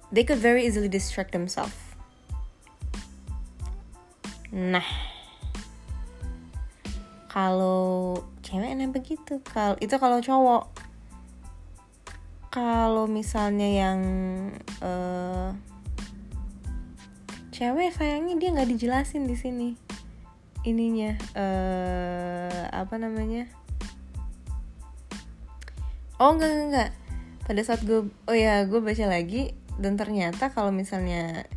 they 0.10 0.24
could 0.24 0.40
very 0.40 0.66
easily 0.66 0.88
distract 0.90 1.36
themselves. 1.36 1.76
Nah, 4.56 4.86
kalau 7.28 8.16
cewek 8.40 8.72
enak 8.74 8.96
begitu. 8.96 9.44
Kalau 9.44 9.76
itu 9.84 9.96
kalau 10.00 10.24
cowok. 10.24 10.64
Kalau 12.48 13.06
misalnya 13.06 13.68
yang 13.68 14.00
uh, 14.82 15.52
cewek 17.52 17.92
sayangnya 17.94 18.40
dia 18.40 18.50
nggak 18.56 18.72
dijelasin 18.72 19.28
di 19.28 19.36
sini. 19.36 19.70
Ininya 20.64 21.14
uh, 21.36 22.72
apa 22.72 22.96
namanya? 22.98 23.52
Oh 26.18 26.34
enggak 26.34 26.50
enggak, 26.50 26.68
enggak. 26.72 26.92
pada 27.48 27.62
saat 27.64 27.80
gue 27.88 28.12
oh 28.12 28.36
ya 28.36 28.68
gue 28.68 28.84
baca 28.84 29.06
lagi 29.08 29.56
dan 29.80 29.96
ternyata 29.96 30.52
kalau 30.52 30.68
misalnya 30.68 31.48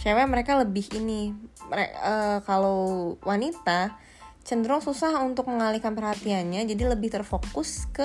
cewek 0.00 0.24
mereka 0.24 0.56
lebih 0.56 0.88
ini 0.96 1.36
uh, 1.72 2.38
kalau 2.44 3.14
wanita 3.24 3.96
cenderung 4.44 4.84
susah 4.84 5.24
untuk 5.24 5.48
mengalihkan 5.48 5.96
perhatiannya 5.96 6.68
jadi 6.68 6.92
lebih 6.92 7.08
terfokus 7.08 7.88
ke 7.96 8.04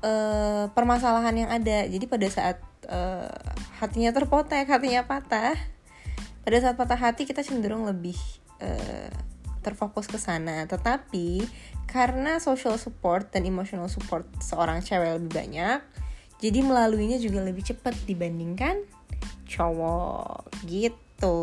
uh, 0.00 0.64
permasalahan 0.72 1.46
yang 1.46 1.50
ada. 1.52 1.84
Jadi 1.84 2.08
pada 2.08 2.26
saat 2.32 2.58
uh, 2.88 3.28
hatinya 3.76 4.10
terpotek 4.16 4.64
hatinya 4.64 5.04
patah 5.04 5.56
pada 6.46 6.56
saat 6.62 6.78
patah 6.78 6.96
hati 6.96 7.28
kita 7.28 7.44
cenderung 7.44 7.84
lebih 7.84 8.16
uh, 8.64 9.12
terfokus 9.60 10.08
ke 10.08 10.16
sana. 10.16 10.64
Tetapi 10.64 11.44
karena 11.84 12.40
social 12.40 12.80
support 12.80 13.28
dan 13.36 13.44
emotional 13.44 13.92
support 13.92 14.24
seorang 14.40 14.80
cewek 14.80 15.20
lebih 15.20 15.32
banyak 15.32 15.80
jadi 16.36 16.60
melaluinya 16.60 17.16
juga 17.16 17.40
lebih 17.40 17.64
cepat 17.64 17.96
dibandingkan 18.04 18.84
cowok. 19.48 20.52
Gitu 20.68 21.38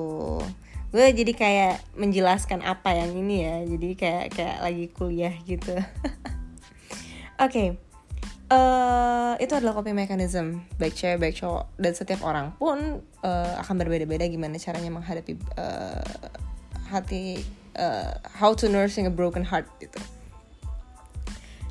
gue 0.93 1.05
jadi 1.09 1.33
kayak 1.33 1.97
menjelaskan 1.97 2.61
apa 2.61 2.93
yang 2.93 3.17
ini 3.17 3.35
ya. 3.41 3.57
Jadi 3.65 3.89
kayak 3.97 4.25
kayak 4.29 4.57
lagi 4.61 4.85
kuliah 4.93 5.33
gitu. 5.41 5.73
Oke. 7.41 7.49
Okay. 7.49 7.67
uh, 8.53 9.33
eh, 9.33 9.43
itu 9.43 9.57
adalah 9.57 9.73
coping 9.73 9.97
mechanism. 9.97 10.61
Baik 10.77 10.93
cewek 10.93 11.17
baik 11.17 11.35
cowok. 11.41 11.65
Dan 11.81 11.97
setiap 11.97 12.21
orang 12.21 12.53
pun 12.61 13.01
uh, 13.25 13.53
akan 13.65 13.75
berbeda-beda 13.81 14.29
gimana 14.29 14.61
caranya 14.61 14.93
menghadapi 14.93 15.33
uh, 15.57 16.29
hati 16.93 17.41
uh, 17.73 18.13
how 18.37 18.53
to 18.53 18.69
nursing 18.69 19.09
a 19.09 19.13
broken 19.13 19.41
heart 19.41 19.65
gitu. 19.81 19.97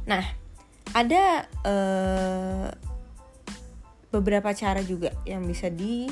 Nah 0.02 0.26
ada 0.98 1.46
uh, 1.62 2.68
beberapa 4.10 4.50
cara 4.52 4.82
juga 4.82 5.14
yang 5.24 5.46
bisa 5.46 5.70
di 5.70 6.10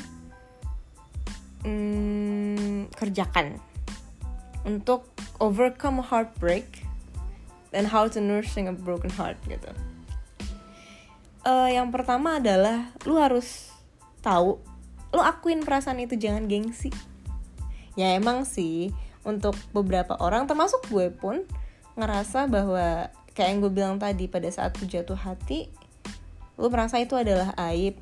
hmm, 1.65 2.93
kerjakan 2.95 3.61
untuk 4.65 5.09
overcome 5.41 6.05
heartbreak 6.05 6.85
dan 7.73 7.87
how 7.89 8.11
to 8.11 8.21
nursing 8.21 8.69
a 8.69 8.75
broken 8.75 9.11
heart 9.15 9.39
gitu. 9.49 9.71
Uh, 11.41 11.73
yang 11.73 11.89
pertama 11.89 12.37
adalah 12.37 12.93
lu 13.09 13.17
harus 13.17 13.73
tahu, 14.21 14.61
lu 15.17 15.21
akuin 15.25 15.65
perasaan 15.65 16.05
itu 16.05 16.19
jangan 16.21 16.45
gengsi. 16.45 16.93
Ya 17.97 18.13
emang 18.13 18.45
sih 18.45 18.93
untuk 19.25 19.57
beberapa 19.73 20.17
orang 20.21 20.45
termasuk 20.45 20.85
gue 20.93 21.09
pun 21.09 21.49
ngerasa 21.97 22.45
bahwa 22.49 23.09
kayak 23.33 23.49
yang 23.49 23.59
gue 23.65 23.73
bilang 23.73 23.97
tadi 23.97 24.29
pada 24.29 24.49
saat 24.53 24.77
lu 24.81 24.85
jatuh 24.85 25.17
hati, 25.17 25.73
lu 26.61 26.69
merasa 26.69 27.01
itu 27.01 27.17
adalah 27.17 27.57
aib 27.73 27.97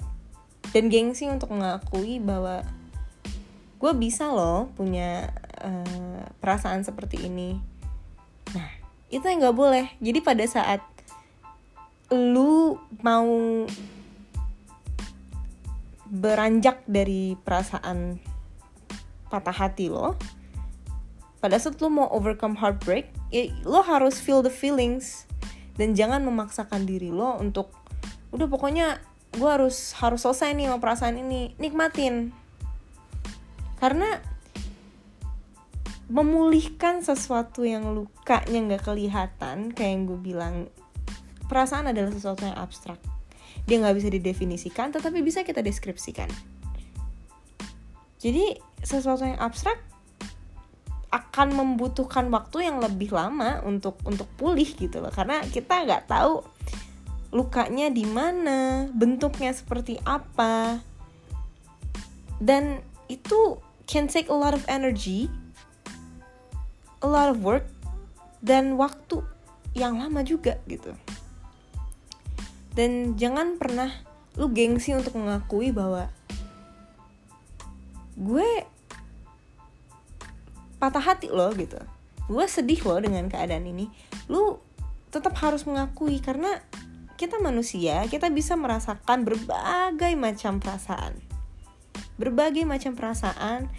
dan 0.74 0.90
gengsi 0.90 1.30
untuk 1.30 1.54
mengakui 1.54 2.18
bahwa 2.18 2.66
gue 3.78 3.92
bisa 3.94 4.26
loh 4.28 4.74
punya 4.74 5.30
uh, 5.62 6.26
perasaan 6.42 6.82
seperti 6.82 7.30
ini. 7.30 7.58
Nah 8.52 8.68
itu 9.08 9.22
yang 9.22 9.40
nggak 9.40 9.56
boleh. 9.56 9.86
Jadi 10.02 10.18
pada 10.20 10.44
saat 10.44 10.82
lu 12.10 12.76
mau 13.00 13.64
beranjak 16.08 16.82
dari 16.88 17.36
perasaan 17.44 18.16
patah 19.28 19.52
hati 19.52 19.92
lo 19.92 20.16
pada 21.38 21.60
saat 21.60 21.76
lo 21.84 21.92
mau 21.92 22.08
overcome 22.08 22.56
heartbreak 22.56 23.12
ya 23.28 23.52
lo 23.62 23.84
harus 23.84 24.18
feel 24.18 24.42
the 24.42 24.52
feelings. 24.52 25.24
Dan 25.78 25.94
jangan 25.94 26.26
memaksakan 26.26 26.90
diri 26.90 27.14
lo 27.14 27.38
untuk 27.38 27.70
udah 28.34 28.50
pokoknya 28.50 28.98
gue 29.38 29.46
harus 29.46 29.94
harus 29.94 30.26
selesai 30.26 30.50
nih 30.58 30.66
sama 30.66 30.82
perasaan 30.82 31.22
ini. 31.22 31.54
Nikmatin 31.62 32.34
karena 33.78 34.18
memulihkan 36.08 37.04
sesuatu 37.04 37.68
yang 37.68 37.92
lukanya 37.92 38.58
nggak 38.64 38.84
kelihatan 38.84 39.76
kayak 39.76 39.90
yang 39.92 40.02
gue 40.08 40.20
bilang 40.20 40.54
perasaan 41.52 41.92
adalah 41.92 42.08
sesuatu 42.12 42.48
yang 42.48 42.56
abstrak. 42.56 42.96
Dia 43.68 43.80
nggak 43.84 43.96
bisa 43.96 44.08
didefinisikan 44.08 44.88
tetapi 44.88 45.20
bisa 45.20 45.44
kita 45.44 45.60
deskripsikan. 45.60 46.28
Jadi 48.18 48.56
sesuatu 48.80 49.28
yang 49.28 49.38
abstrak 49.38 49.78
akan 51.08 51.56
membutuhkan 51.56 52.28
waktu 52.28 52.68
yang 52.68 52.80
lebih 52.80 53.12
lama 53.12 53.60
untuk 53.64 54.00
untuk 54.08 54.28
pulih 54.40 54.68
gitu 54.76 55.04
loh. 55.04 55.12
Karena 55.12 55.44
kita 55.44 55.84
nggak 55.84 56.08
tahu 56.08 56.40
lukanya 57.36 57.92
di 57.92 58.08
mana 58.08 58.88
bentuknya 58.92 59.52
seperti 59.52 60.00
apa. 60.08 60.80
Dan 62.40 62.80
itu 63.12 63.67
can 63.88 64.04
take 64.04 64.28
a 64.28 64.36
lot 64.36 64.52
of 64.52 64.62
energy, 64.68 65.32
a 67.00 67.08
lot 67.08 67.32
of 67.32 67.40
work, 67.40 67.64
dan 68.44 68.76
waktu 68.76 69.24
yang 69.72 69.96
lama 69.96 70.20
juga 70.20 70.60
gitu. 70.68 70.92
Dan 72.76 73.16
jangan 73.16 73.56
pernah 73.56 73.90
lu 74.36 74.52
gengsi 74.52 74.94
untuk 74.94 75.16
mengakui 75.16 75.72
bahwa 75.72 76.12
gue 78.14 78.68
patah 80.78 81.02
hati 81.02 81.32
loh 81.32 81.50
gitu. 81.56 81.80
Gue 82.28 82.44
sedih 82.44 82.78
loh 82.84 83.00
dengan 83.00 83.26
keadaan 83.26 83.66
ini. 83.66 83.88
Lu 84.28 84.60
tetap 85.08 85.32
harus 85.40 85.64
mengakui 85.64 86.20
karena 86.20 86.60
kita 87.18 87.40
manusia, 87.42 88.04
kita 88.06 88.30
bisa 88.30 88.54
merasakan 88.54 89.26
berbagai 89.26 90.14
macam 90.14 90.62
perasaan 90.62 91.27
berbagai 92.18 92.66
macam 92.66 92.92
perasaan. 92.98 93.70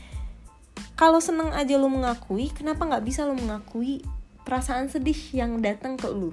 Kalau 0.96 1.20
seneng 1.20 1.52
aja 1.52 1.76
lo 1.76 1.92
mengakui 1.92 2.52
kenapa 2.52 2.88
nggak 2.88 3.04
bisa 3.04 3.28
lo 3.28 3.36
mengakui 3.36 4.04
perasaan 4.48 4.88
sedih 4.88 5.16
yang 5.36 5.60
datang 5.60 5.96
ke 6.00 6.08
lo 6.08 6.32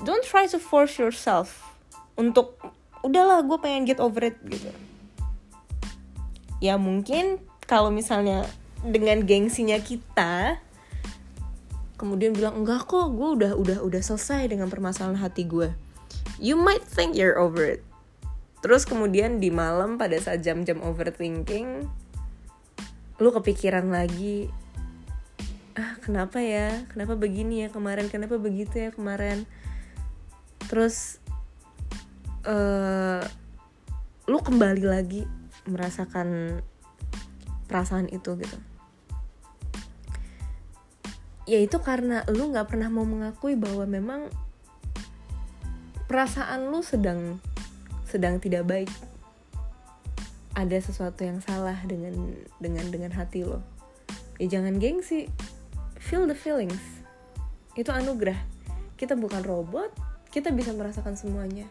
don't 0.00 0.24
try 0.24 0.48
to 0.48 0.56
force 0.56 0.96
yourself 0.96 1.76
untuk 2.16 2.56
udahlah 3.04 3.44
gue 3.44 3.58
pengen 3.60 3.88
get 3.88 4.00
over 4.00 4.20
it 4.24 4.36
gitu. 4.48 4.72
Ya 6.60 6.76
mungkin 6.76 7.40
kalau 7.64 7.88
misalnya 7.88 8.44
dengan 8.84 9.24
gengsinya 9.24 9.76
kita 9.80 10.60
kemudian 11.96 12.32
bilang 12.32 12.64
enggak 12.64 12.88
kok 12.88 13.12
gue 13.12 13.28
udah 13.40 13.52
udah 13.56 13.78
udah 13.84 14.00
selesai 14.00 14.48
dengan 14.48 14.72
permasalahan 14.72 15.20
hati 15.20 15.44
gue 15.44 15.68
you 16.40 16.56
might 16.56 16.80
think 16.80 17.12
you're 17.12 17.36
over 17.36 17.60
it 17.60 17.84
terus 18.60 18.84
kemudian 18.84 19.40
di 19.40 19.48
malam 19.48 19.96
pada 19.96 20.20
saat 20.20 20.44
jam-jam 20.44 20.84
overthinking 20.84 21.88
lu 23.20 23.28
kepikiran 23.32 23.88
lagi 23.92 24.48
ah 25.80 25.96
kenapa 26.02 26.42
ya? 26.42 26.84
Kenapa 26.90 27.14
begini 27.14 27.64
ya 27.64 27.68
kemarin? 27.72 28.10
Kenapa 28.10 28.36
begitu 28.36 28.76
ya 28.76 28.90
kemarin? 28.90 29.46
Terus 30.66 31.16
uh, 32.44 33.22
lu 34.28 34.38
kembali 34.38 34.84
lagi 34.84 35.24
merasakan 35.64 36.60
perasaan 37.70 38.10
itu 38.10 38.36
gitu. 38.38 38.58
Ya 41.48 41.58
itu 41.58 41.80
karena 41.82 42.22
lu 42.30 42.52
nggak 42.54 42.70
pernah 42.70 42.92
mau 42.92 43.02
mengakui 43.02 43.58
bahwa 43.58 43.82
memang 43.88 44.30
perasaan 46.06 46.70
lu 46.70 46.82
sedang 46.82 47.42
sedang 48.10 48.42
tidak 48.42 48.66
baik 48.66 48.90
ada 50.58 50.76
sesuatu 50.82 51.22
yang 51.22 51.38
salah 51.40 51.78
dengan 51.86 52.34
dengan 52.58 52.84
dengan 52.90 53.14
hati 53.14 53.46
lo. 53.46 53.62
Ya 54.42 54.58
jangan 54.58 54.82
gengsi 54.82 55.30
feel 55.96 56.26
the 56.26 56.34
feelings. 56.34 56.82
Itu 57.78 57.94
anugerah. 57.94 58.36
Kita 58.98 59.14
bukan 59.14 59.46
robot 59.46 60.10
kita 60.30 60.54
bisa 60.54 60.70
merasakan 60.70 61.18
semuanya. 61.18 61.66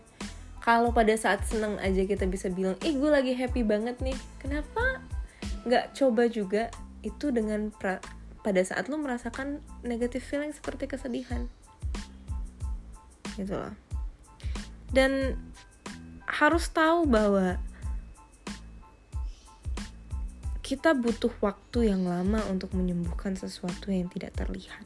Kalau 0.60 0.92
pada 0.92 1.16
saat 1.16 1.48
seneng 1.48 1.80
aja 1.80 2.04
kita 2.04 2.28
bisa 2.28 2.52
bilang 2.52 2.76
ih 2.84 2.94
gue 3.00 3.12
lagi 3.12 3.34
happy 3.34 3.64
banget 3.64 4.00
nih. 4.04 4.16
Kenapa? 4.44 5.00
Nggak 5.64 5.96
coba 5.96 6.28
juga 6.28 6.64
itu 7.00 7.32
dengan 7.32 7.72
pra, 7.72 8.04
pada 8.44 8.60
saat 8.60 8.92
lo 8.92 9.00
merasakan 9.00 9.64
negative 9.88 10.24
feeling 10.24 10.52
seperti 10.52 10.92
kesedihan. 10.92 11.48
Gitu 13.40 13.56
loh. 13.56 13.72
Dan 14.92 15.40
harus 16.30 16.70
tahu 16.70 17.10
bahwa 17.10 17.58
kita 20.62 20.94
butuh 20.94 21.34
waktu 21.42 21.90
yang 21.90 22.06
lama 22.06 22.46
untuk 22.46 22.78
menyembuhkan 22.78 23.34
sesuatu 23.34 23.90
yang 23.90 24.06
tidak 24.14 24.38
terlihat. 24.38 24.86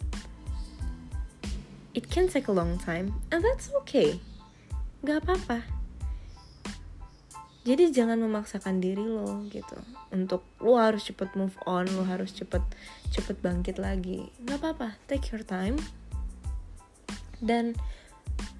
It 1.91 2.07
can 2.07 2.31
take 2.31 2.47
a 2.47 2.55
long 2.55 2.79
time, 2.79 3.11
and 3.35 3.43
that's 3.43 3.67
okay. 3.83 4.17
Gak 5.03 5.27
apa-apa. 5.27 5.83
Jadi 7.63 7.95
jangan 7.95 8.19
memaksakan 8.19 8.83
diri 8.83 9.03
lo 9.07 9.47
gitu 9.47 9.79
untuk 10.11 10.43
lo 10.59 10.75
harus 10.75 11.07
cepet 11.07 11.31
move 11.35 11.55
on, 11.63 11.87
lo 11.95 12.03
harus 12.03 12.35
cepet 12.35 12.59
cepet 13.11 13.39
bangkit 13.39 13.79
lagi. 13.79 14.31
Gak 14.47 14.63
apa-apa, 14.63 14.95
take 15.11 15.31
your 15.35 15.43
time. 15.43 15.75
Dan 17.43 17.75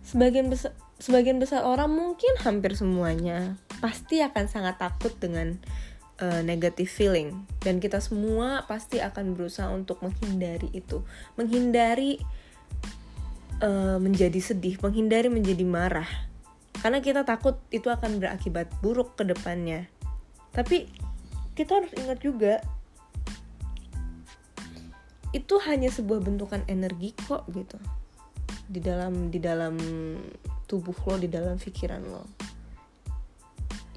sebagian 0.04 0.52
besar 0.52 0.76
sebagian 1.04 1.36
besar 1.36 1.68
orang 1.68 1.92
mungkin 1.92 2.32
hampir 2.39 2.80
semuanya 2.80 3.60
pasti 3.84 4.24
akan 4.24 4.48
sangat 4.48 4.80
takut 4.80 5.12
dengan 5.20 5.60
uh, 6.24 6.39
negative 6.39 6.88
feeling. 6.88 7.44
Dan 7.60 7.84
kita 7.84 8.00
semua 8.00 8.63
pasti 8.72 9.04
akan 9.04 9.36
berusaha 9.36 9.68
untuk 9.68 10.00
menghindari 10.00 10.72
itu. 10.72 11.04
Menghindari 11.36 12.24
uh, 13.60 14.00
menjadi 14.00 14.39
sedih 14.39 14.80
menghindari 14.80 15.28
menjadi 15.28 15.68
marah. 15.68 16.08
Karena 16.80 17.04
kita 17.04 17.28
takut 17.28 17.60
itu 17.68 17.92
akan 17.92 18.24
berakibat 18.24 18.72
buruk 18.80 19.20
ke 19.20 19.28
depannya. 19.28 19.92
Tapi 20.56 20.88
kita 21.52 21.84
harus 21.84 21.92
ingat 22.00 22.24
juga 22.24 22.63
itu 25.36 25.60
hanya 25.68 25.92
sebuah 25.92 26.24
bentukan 26.24 26.63
energi 26.72 27.12
kok 27.28 27.44
gitu. 27.52 27.76
Di 28.72 28.80
dalam 28.80 29.28
di 29.28 29.44
dalam 29.44 29.76
tubuh 30.65 30.95
lo 31.08 31.15
di 31.19 31.30
dalam 31.30 31.60
pikiran 31.60 32.02
lo. 32.04 32.23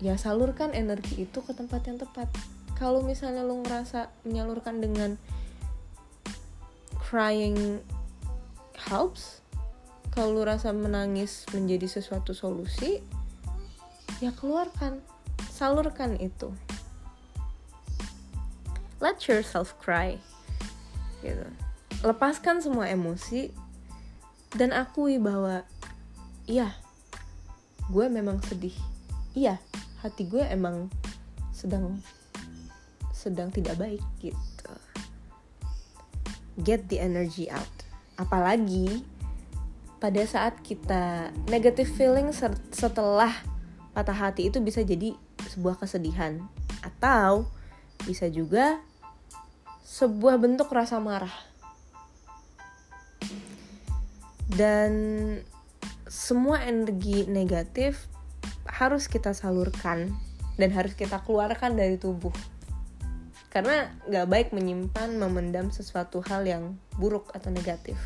Ya 0.02 0.20
salurkan 0.20 0.76
energi 0.76 1.24
itu 1.24 1.38
ke 1.40 1.56
tempat 1.56 1.88
yang 1.88 1.96
tepat. 1.96 2.28
Kalau 2.76 3.00
misalnya 3.00 3.40
lo 3.40 3.60
ngerasa 3.64 4.12
menyalurkan 4.28 4.84
dengan 4.84 5.16
crying 7.00 7.80
helps 8.76 9.40
kalau 10.12 10.32
lo 10.32 10.42
rasa 10.48 10.72
menangis 10.72 11.44
menjadi 11.52 11.86
sesuatu 11.86 12.32
solusi 12.32 13.04
ya 14.18 14.32
keluarkan 14.32 15.04
salurkan 15.52 16.16
itu. 16.16 16.52
Let 18.96 19.20
yourself 19.28 19.76
cry 19.76 20.16
gitu. 21.20 21.44
Lepaskan 22.00 22.64
semua 22.64 22.88
emosi 22.88 23.52
dan 24.56 24.72
akui 24.72 25.20
bahwa 25.20 25.68
iya. 26.46 26.74
Gue 27.90 28.10
memang 28.10 28.42
sedih. 28.42 28.74
Iya 29.36 29.60
hati 30.06 30.22
gue 30.30 30.46
emang 30.46 30.86
sedang 31.50 31.98
sedang 33.10 33.50
tidak 33.50 33.74
baik 33.74 34.04
gitu. 34.22 34.72
Get 36.62 36.86
the 36.86 37.02
energy 37.02 37.50
out. 37.50 37.66
Apalagi 38.14 39.02
pada 39.98 40.22
saat 40.28 40.62
kita 40.62 41.34
negative 41.50 41.90
feeling 41.90 42.30
setelah 42.70 43.34
patah 43.96 44.14
hati 44.14 44.46
itu 44.52 44.62
bisa 44.62 44.86
jadi 44.86 45.16
sebuah 45.50 45.82
kesedihan. 45.82 46.38
Atau 46.86 47.50
bisa 48.06 48.30
juga 48.30 48.78
sebuah 49.82 50.38
bentuk 50.38 50.70
rasa 50.70 51.02
marah. 51.02 51.34
Dan 54.46 54.92
semua 56.06 56.62
energi 56.62 57.26
negatif 57.26 58.06
harus 58.66 59.10
kita 59.10 59.34
salurkan 59.34 60.14
dan 60.54 60.70
harus 60.70 60.94
kita 60.94 61.20
keluarkan 61.22 61.74
dari 61.74 61.98
tubuh. 61.98 62.32
Karena 63.50 63.90
gak 64.06 64.28
baik 64.28 64.48
menyimpan 64.54 65.16
memendam 65.18 65.74
sesuatu 65.74 66.22
hal 66.22 66.46
yang 66.46 66.78
buruk 66.98 67.32
atau 67.34 67.50
negatif. 67.50 67.96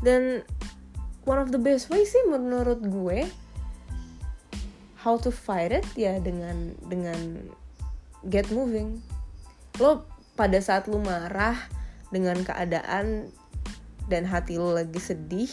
Dan 0.00 0.42
one 1.28 1.38
of 1.38 1.52
the 1.52 1.60
best 1.60 1.92
way 1.92 2.02
sih 2.02 2.24
menurut 2.26 2.80
gue 2.80 3.28
how 5.00 5.16
to 5.16 5.28
fight 5.32 5.72
it 5.72 5.84
ya 5.96 6.16
dengan 6.20 6.72
dengan 6.88 7.48
get 8.28 8.48
moving. 8.52 9.00
Lo 9.78 10.04
pada 10.36 10.58
saat 10.60 10.88
lo 10.88 11.00
marah 11.00 11.56
dengan 12.08 12.40
keadaan 12.40 13.28
dan 14.08 14.26
hati 14.26 14.56
lo 14.56 14.74
lagi 14.74 14.98
sedih 14.98 15.52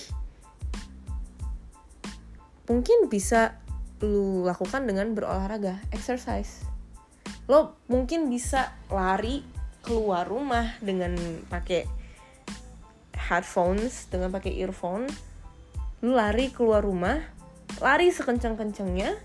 mungkin 2.68 3.08
bisa 3.08 3.56
lu 4.04 4.46
lakukan 4.46 4.86
dengan 4.86 5.18
berolahraga, 5.18 5.82
exercise. 5.90 6.62
Lo 7.50 7.80
mungkin 7.90 8.30
bisa 8.30 8.76
lari 8.92 9.42
keluar 9.82 10.28
rumah 10.28 10.76
dengan 10.84 11.16
pakai 11.48 11.88
headphones, 13.16 14.12
dengan 14.12 14.30
pakai 14.30 14.54
earphone. 14.62 15.08
Lu 16.04 16.14
lari 16.14 16.54
keluar 16.54 16.86
rumah, 16.86 17.18
lari 17.82 18.14
sekencang-kencangnya. 18.14 19.16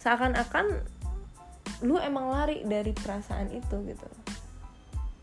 Seakan-akan 0.00 0.66
lu 1.82 1.98
emang 1.98 2.30
lari 2.30 2.62
dari 2.64 2.94
perasaan 2.94 3.50
itu 3.52 3.76
gitu. 3.84 4.08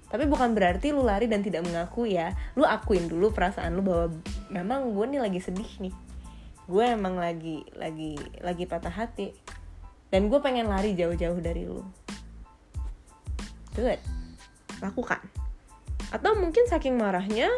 Tapi 0.10 0.26
bukan 0.26 0.54
berarti 0.54 0.92
lu 0.92 1.02
lari 1.02 1.26
dan 1.26 1.42
tidak 1.42 1.66
mengaku 1.66 2.06
ya. 2.06 2.36
Lu 2.54 2.68
akuin 2.68 3.08
dulu 3.10 3.32
perasaan 3.34 3.74
lu 3.74 3.82
bahwa 3.82 4.14
memang 4.52 4.94
gue 4.94 5.06
nih 5.16 5.22
lagi 5.22 5.40
sedih 5.42 5.70
nih 5.80 6.09
gue 6.70 6.86
emang 6.86 7.18
lagi 7.18 7.66
lagi 7.74 8.14
lagi 8.46 8.70
patah 8.70 8.94
hati. 8.94 9.34
Dan 10.14 10.30
gue 10.30 10.38
pengen 10.38 10.70
lari 10.70 10.94
jauh-jauh 10.94 11.42
dari 11.42 11.66
lu. 11.66 11.82
Good. 13.74 13.98
Lakukan. 14.82 15.22
Atau 16.14 16.38
mungkin 16.38 16.70
saking 16.70 16.98
marahnya 16.98 17.50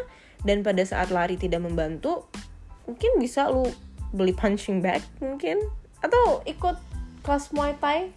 dan 0.44 0.64
pada 0.64 0.80
saat 0.84 1.12
lari 1.12 1.36
tidak 1.36 1.60
membantu 1.60 2.28
mungkin 2.88 3.20
bisa 3.20 3.48
lu 3.52 3.68
beli 4.16 4.32
punching 4.32 4.80
bag 4.80 5.04
mungkin. 5.20 5.60
Atau 6.00 6.40
ikut 6.48 6.80
kelas 7.20 7.52
muay 7.52 7.76
thai 7.76 8.12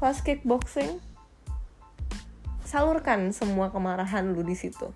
kelas 0.00 0.20
kickboxing. 0.24 1.00
Salurkan 2.64 3.32
semua 3.32 3.72
kemarahan 3.72 4.32
lu 4.32 4.44
di 4.44 4.56
situ. 4.56 4.92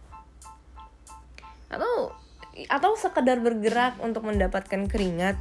Atau 1.70 2.12
atau 2.66 2.98
sekedar 2.98 3.38
bergerak 3.40 3.96
untuk 4.02 4.26
mendapatkan 4.26 4.90
keringat 4.90 5.38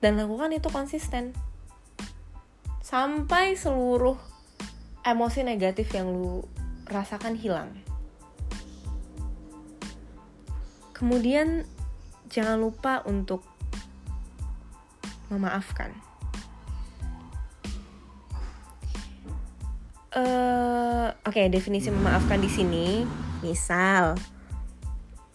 dan 0.00 0.16
lakukan 0.16 0.50
itu 0.56 0.66
konsisten 0.72 1.36
sampai 2.80 3.54
seluruh 3.54 4.16
emosi 5.04 5.46
negatif 5.46 5.92
yang 5.94 6.10
lu 6.10 6.42
rasakan 6.88 7.36
hilang. 7.38 7.70
Kemudian 10.96 11.64
jangan 12.28 12.60
lupa 12.60 13.00
untuk 13.06 13.46
memaafkan. 15.30 15.94
Uh, 20.10 21.14
Oke, 21.22 21.46
okay, 21.46 21.46
definisi 21.46 21.86
memaafkan 21.94 22.42
di 22.42 22.50
sini, 22.50 23.06
misal 23.46 24.18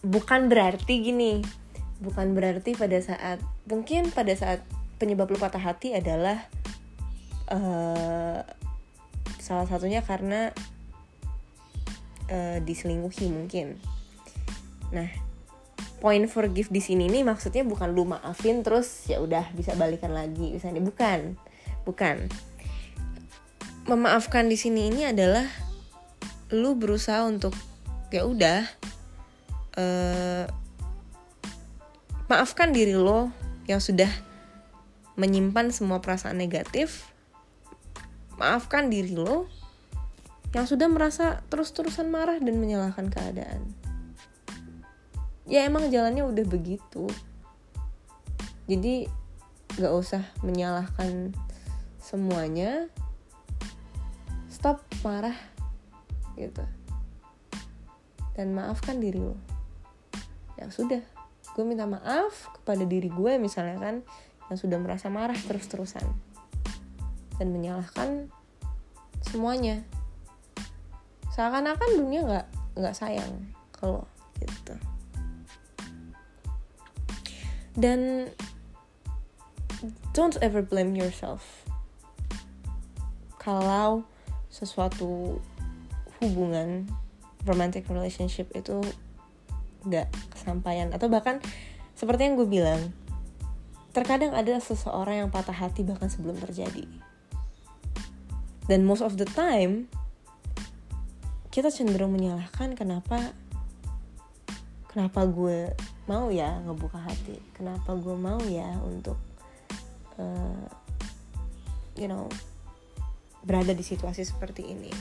bukan 0.06 0.46
berarti 0.46 1.02
gini 1.02 1.42
bukan 1.98 2.36
berarti 2.36 2.76
pada 2.78 2.98
saat 3.00 3.42
mungkin 3.66 4.12
pada 4.14 4.30
saat 4.36 4.62
penyebab 5.02 5.28
lu 5.32 5.38
patah 5.40 5.60
hati 5.60 5.96
adalah 5.96 6.46
uh, 7.50 8.40
salah 9.40 9.66
satunya 9.66 10.02
karena 10.06 10.50
uh, 12.30 12.58
diselingkuhi 12.62 13.30
mungkin. 13.30 13.78
Nah 14.92 15.08
point 15.98 16.28
forgive 16.28 16.68
di 16.68 16.84
sini 16.84 17.08
nih 17.08 17.24
maksudnya 17.24 17.64
bukan 17.64 17.96
lu 17.96 18.04
maafin 18.04 18.60
terus 18.60 19.08
ya 19.08 19.18
udah 19.18 19.48
bisa 19.56 19.72
balikan 19.74 20.12
lagi 20.12 20.54
misalnya 20.54 20.84
bukan 20.84 21.34
bukan. 21.88 22.28
Memaafkan 23.86 24.50
di 24.50 24.58
sini 24.58 24.90
ini 24.90 25.06
adalah 25.06 25.46
lu 26.50 26.74
berusaha 26.74 27.22
untuk 27.22 27.54
ya 28.10 28.26
udah 28.26 28.66
uh, 29.76 30.44
maafkan 32.26 32.74
diri 32.74 32.96
lo 32.96 33.30
yang 33.70 33.78
sudah 33.78 34.10
menyimpan 35.16 35.72
semua 35.72 36.02
perasaan 36.02 36.36
negatif. 36.36 37.08
Maafkan 38.36 38.92
diri 38.92 39.16
lo 39.16 39.48
yang 40.52 40.68
sudah 40.68 40.88
merasa 40.88 41.44
terus-terusan 41.48 42.08
marah 42.08 42.40
dan 42.40 42.56
menyalahkan 42.60 43.08
keadaan. 43.08 43.72
Ya 45.46 45.64
emang 45.64 45.88
jalannya 45.88 46.26
udah 46.26 46.44
begitu. 46.44 47.06
Jadi 48.66 49.06
gak 49.78 49.94
usah 49.94 50.26
menyalahkan 50.42 51.32
semuanya. 52.02 52.90
Stop 54.50 54.82
marah 55.06 55.36
gitu. 56.34 56.64
Dan 58.36 58.52
maafkan 58.52 59.00
diri 59.00 59.22
lo 59.22 59.45
ya 60.56 60.68
sudah 60.72 61.00
gue 61.54 61.64
minta 61.64 61.86
maaf 61.88 62.50
kepada 62.60 62.82
diri 62.84 63.08
gue 63.08 63.38
misalnya 63.38 63.78
kan 63.78 63.96
yang 64.50 64.58
sudah 64.58 64.78
merasa 64.78 65.10
marah 65.10 65.36
terus-terusan. 65.36 66.06
Dan 67.36 67.52
menyalahkan 67.52 68.32
semuanya. 69.20 69.84
Seakan-akan 71.34 71.90
dunia 72.00 72.20
nggak 72.24 72.46
nggak 72.80 72.94
sayang 72.96 73.52
kalau 73.74 74.08
gitu. 74.40 74.74
Dan 77.76 78.32
don't 80.16 80.40
ever 80.40 80.64
blame 80.64 80.96
yourself. 80.96 81.44
Kalau 83.36 84.08
sesuatu 84.48 85.38
hubungan 86.24 86.88
romantic 87.44 87.84
relationship 87.92 88.48
itu 88.56 88.80
nggak 89.86 90.10
kesampaian. 90.34 90.90
Atau 90.90 91.06
bahkan 91.06 91.38
seperti 91.96 92.28
yang 92.28 92.34
gue 92.36 92.48
bilang 92.50 92.92
terkadang 93.96 94.36
ada 94.36 94.60
seseorang 94.60 95.24
yang 95.24 95.30
patah 95.32 95.56
hati 95.56 95.80
bahkan 95.86 96.12
sebelum 96.12 96.36
terjadi. 96.36 96.84
Dan 98.66 98.84
most 98.84 99.00
of 99.00 99.16
the 99.16 99.24
time 99.24 99.88
kita 101.48 101.72
cenderung 101.72 102.12
menyalahkan 102.12 102.76
kenapa 102.76 103.32
kenapa 104.92 105.24
gue 105.24 105.72
mau 106.04 106.28
ya 106.28 106.60
ngebuka 106.66 107.00
hati. 107.00 107.40
Kenapa 107.56 107.96
gue 107.96 108.12
mau 108.12 108.42
ya 108.44 108.76
untuk 108.84 109.16
uh, 110.20 110.68
you 111.96 112.10
know 112.10 112.28
berada 113.46 113.72
di 113.72 113.80
situasi 113.80 114.26
seperti 114.26 114.68
ini. 114.68 114.92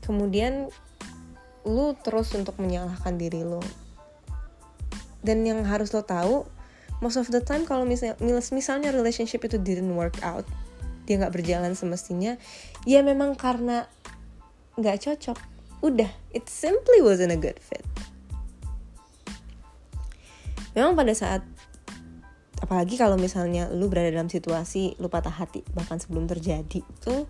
Kemudian 0.00 0.72
lu 1.64 1.96
terus 2.04 2.32
untuk 2.36 2.56
menyalahkan 2.60 3.16
diri 3.16 3.40
lo 3.42 3.64
dan 5.24 5.40
yang 5.44 5.64
harus 5.64 5.90
lo 5.96 6.04
tahu 6.04 6.44
most 7.00 7.16
of 7.16 7.28
the 7.32 7.40
time 7.40 7.64
kalau 7.64 7.88
misalnya 7.88 8.16
misalnya 8.52 8.92
relationship 8.92 9.40
itu 9.44 9.56
didn't 9.56 9.92
work 9.96 10.20
out 10.20 10.44
dia 11.04 11.20
nggak 11.20 11.36
berjalan 11.36 11.76
semestinya 11.76 12.36
ya 12.88 13.04
memang 13.04 13.36
karena 13.36 13.88
nggak 14.74 14.98
cocok. 15.06 15.38
Udah 15.84 16.10
it 16.32 16.48
simply 16.50 17.04
wasn't 17.04 17.30
a 17.30 17.38
good 17.38 17.58
fit. 17.60 17.84
Memang 20.74 20.98
pada 20.98 21.14
saat 21.14 21.42
apalagi 22.58 22.98
kalau 22.98 23.14
misalnya 23.20 23.70
lu 23.70 23.92
berada 23.92 24.10
dalam 24.10 24.32
situasi 24.32 24.96
lu 24.96 25.12
patah 25.12 25.30
hati 25.30 25.60
bahkan 25.76 26.00
sebelum 26.00 26.24
terjadi 26.24 26.80
tuh 27.04 27.28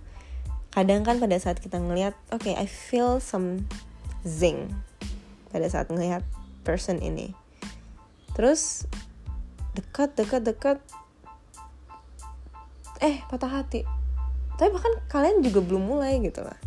kadang 0.70 1.02
kan 1.02 1.18
pada 1.18 1.34
saat 1.42 1.58
kita 1.58 1.82
ngelihat 1.82 2.14
oke 2.30 2.46
okay, 2.46 2.54
I 2.54 2.70
feel 2.70 3.18
some 3.18 3.66
zing 4.24 4.72
pada 5.52 5.68
saat 5.68 5.92
ngelihat 5.92 6.24
person 6.66 6.98
ini. 6.98 7.36
Terus 8.34 8.88
dekat 9.76 10.16
dekat 10.18 10.42
dekat 10.42 10.78
eh 12.98 13.22
patah 13.30 13.62
hati. 13.62 13.84
Tapi 14.56 14.70
bahkan 14.72 14.94
kalian 15.12 15.44
juga 15.44 15.60
belum 15.60 15.84
mulai 15.86 16.18
gitu 16.24 16.42
lah. 16.42 16.58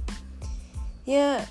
Ya 1.04 1.44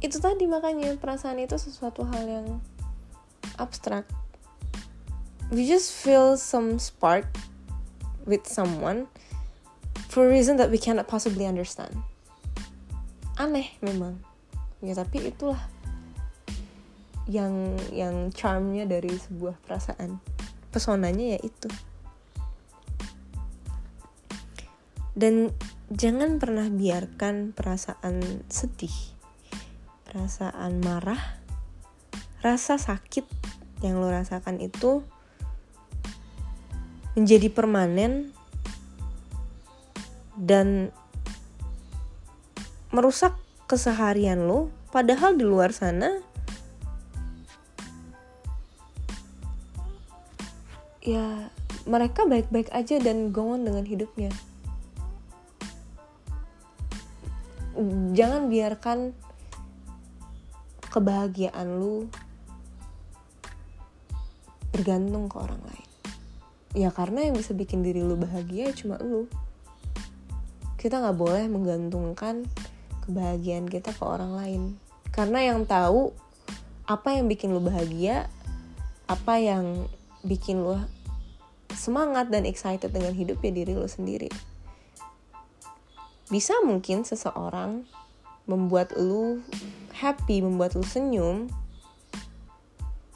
itu 0.00 0.16
tadi 0.16 0.48
makanya 0.48 0.96
perasaan 0.96 1.36
itu 1.44 1.60
sesuatu 1.60 2.08
hal 2.08 2.24
yang 2.24 2.46
abstrak. 3.60 4.08
We 5.52 5.68
just 5.68 5.92
feel 5.92 6.40
some 6.40 6.80
spark 6.80 7.28
with 8.24 8.48
someone 8.48 9.10
for 10.08 10.24
a 10.24 10.30
reason 10.30 10.56
that 10.56 10.72
we 10.72 10.78
cannot 10.80 11.10
possibly 11.10 11.44
understand. 11.44 12.00
Aneh 13.36 13.76
memang 13.84 14.22
ya 14.80 14.96
tapi 14.96 15.28
itulah 15.28 15.60
yang 17.30 17.78
yang 17.94 18.32
charmnya 18.34 18.88
dari 18.88 19.12
sebuah 19.12 19.60
perasaan. 19.62 20.18
Pesonanya 20.74 21.36
ya 21.36 21.40
itu. 21.42 21.68
Dan 25.14 25.52
jangan 25.90 26.38
pernah 26.38 26.70
biarkan 26.70 27.50
perasaan 27.50 28.46
sedih 28.46 28.94
perasaan 30.06 30.82
marah 30.82 31.18
rasa 32.42 32.78
sakit 32.78 33.26
yang 33.82 34.02
lo 34.02 34.10
rasakan 34.10 34.58
itu 34.58 35.06
menjadi 37.14 37.46
permanen 37.50 38.34
dan 40.38 40.94
merusak 42.90 43.38
keseharian 43.70 44.50
lo 44.50 44.74
padahal 44.90 45.38
di 45.38 45.46
luar 45.46 45.70
sana 45.70 46.18
ya 51.06 51.54
mereka 51.88 52.28
baik-baik 52.28 52.68
aja 52.70 53.00
dan 53.00 53.32
go 53.32 53.56
on 53.56 53.64
dengan 53.64 53.82
hidupnya. 53.88 54.28
Jangan 58.12 58.52
biarkan 58.52 59.16
kebahagiaan 60.92 61.80
lu 61.80 62.10
bergantung 64.70 65.32
ke 65.32 65.36
orang 65.40 65.62
lain. 65.64 65.88
Ya 66.76 66.92
karena 66.92 67.26
yang 67.26 67.34
bisa 67.34 67.56
bikin 67.56 67.80
diri 67.80 68.04
lu 68.04 68.20
bahagia 68.20 68.70
cuma 68.76 69.00
lu. 69.00 69.24
Kita 70.76 71.00
nggak 71.00 71.16
boleh 71.16 71.48
menggantungkan 71.48 72.44
kebahagiaan 73.10 73.66
kita 73.66 73.90
ke 73.90 74.02
orang 74.06 74.38
lain. 74.38 74.62
Karena 75.10 75.42
yang 75.42 75.66
tahu 75.66 76.14
apa 76.86 77.18
yang 77.18 77.26
bikin 77.26 77.50
lu 77.50 77.58
bahagia 77.58 78.30
apa 79.10 79.42
yang 79.42 79.90
bikin 80.22 80.62
lu 80.62 80.78
semangat 81.74 82.30
dan 82.30 82.46
excited 82.46 82.94
dengan 82.94 83.10
hidup 83.10 83.42
ya 83.42 83.50
diri 83.50 83.74
lu 83.74 83.90
sendiri. 83.90 84.30
Bisa 86.30 86.54
mungkin 86.62 87.02
seseorang 87.02 87.82
membuat 88.46 88.94
lu 88.94 89.42
happy 89.98 90.40
membuat 90.40 90.78
lu 90.78 90.86
senyum 90.86 91.50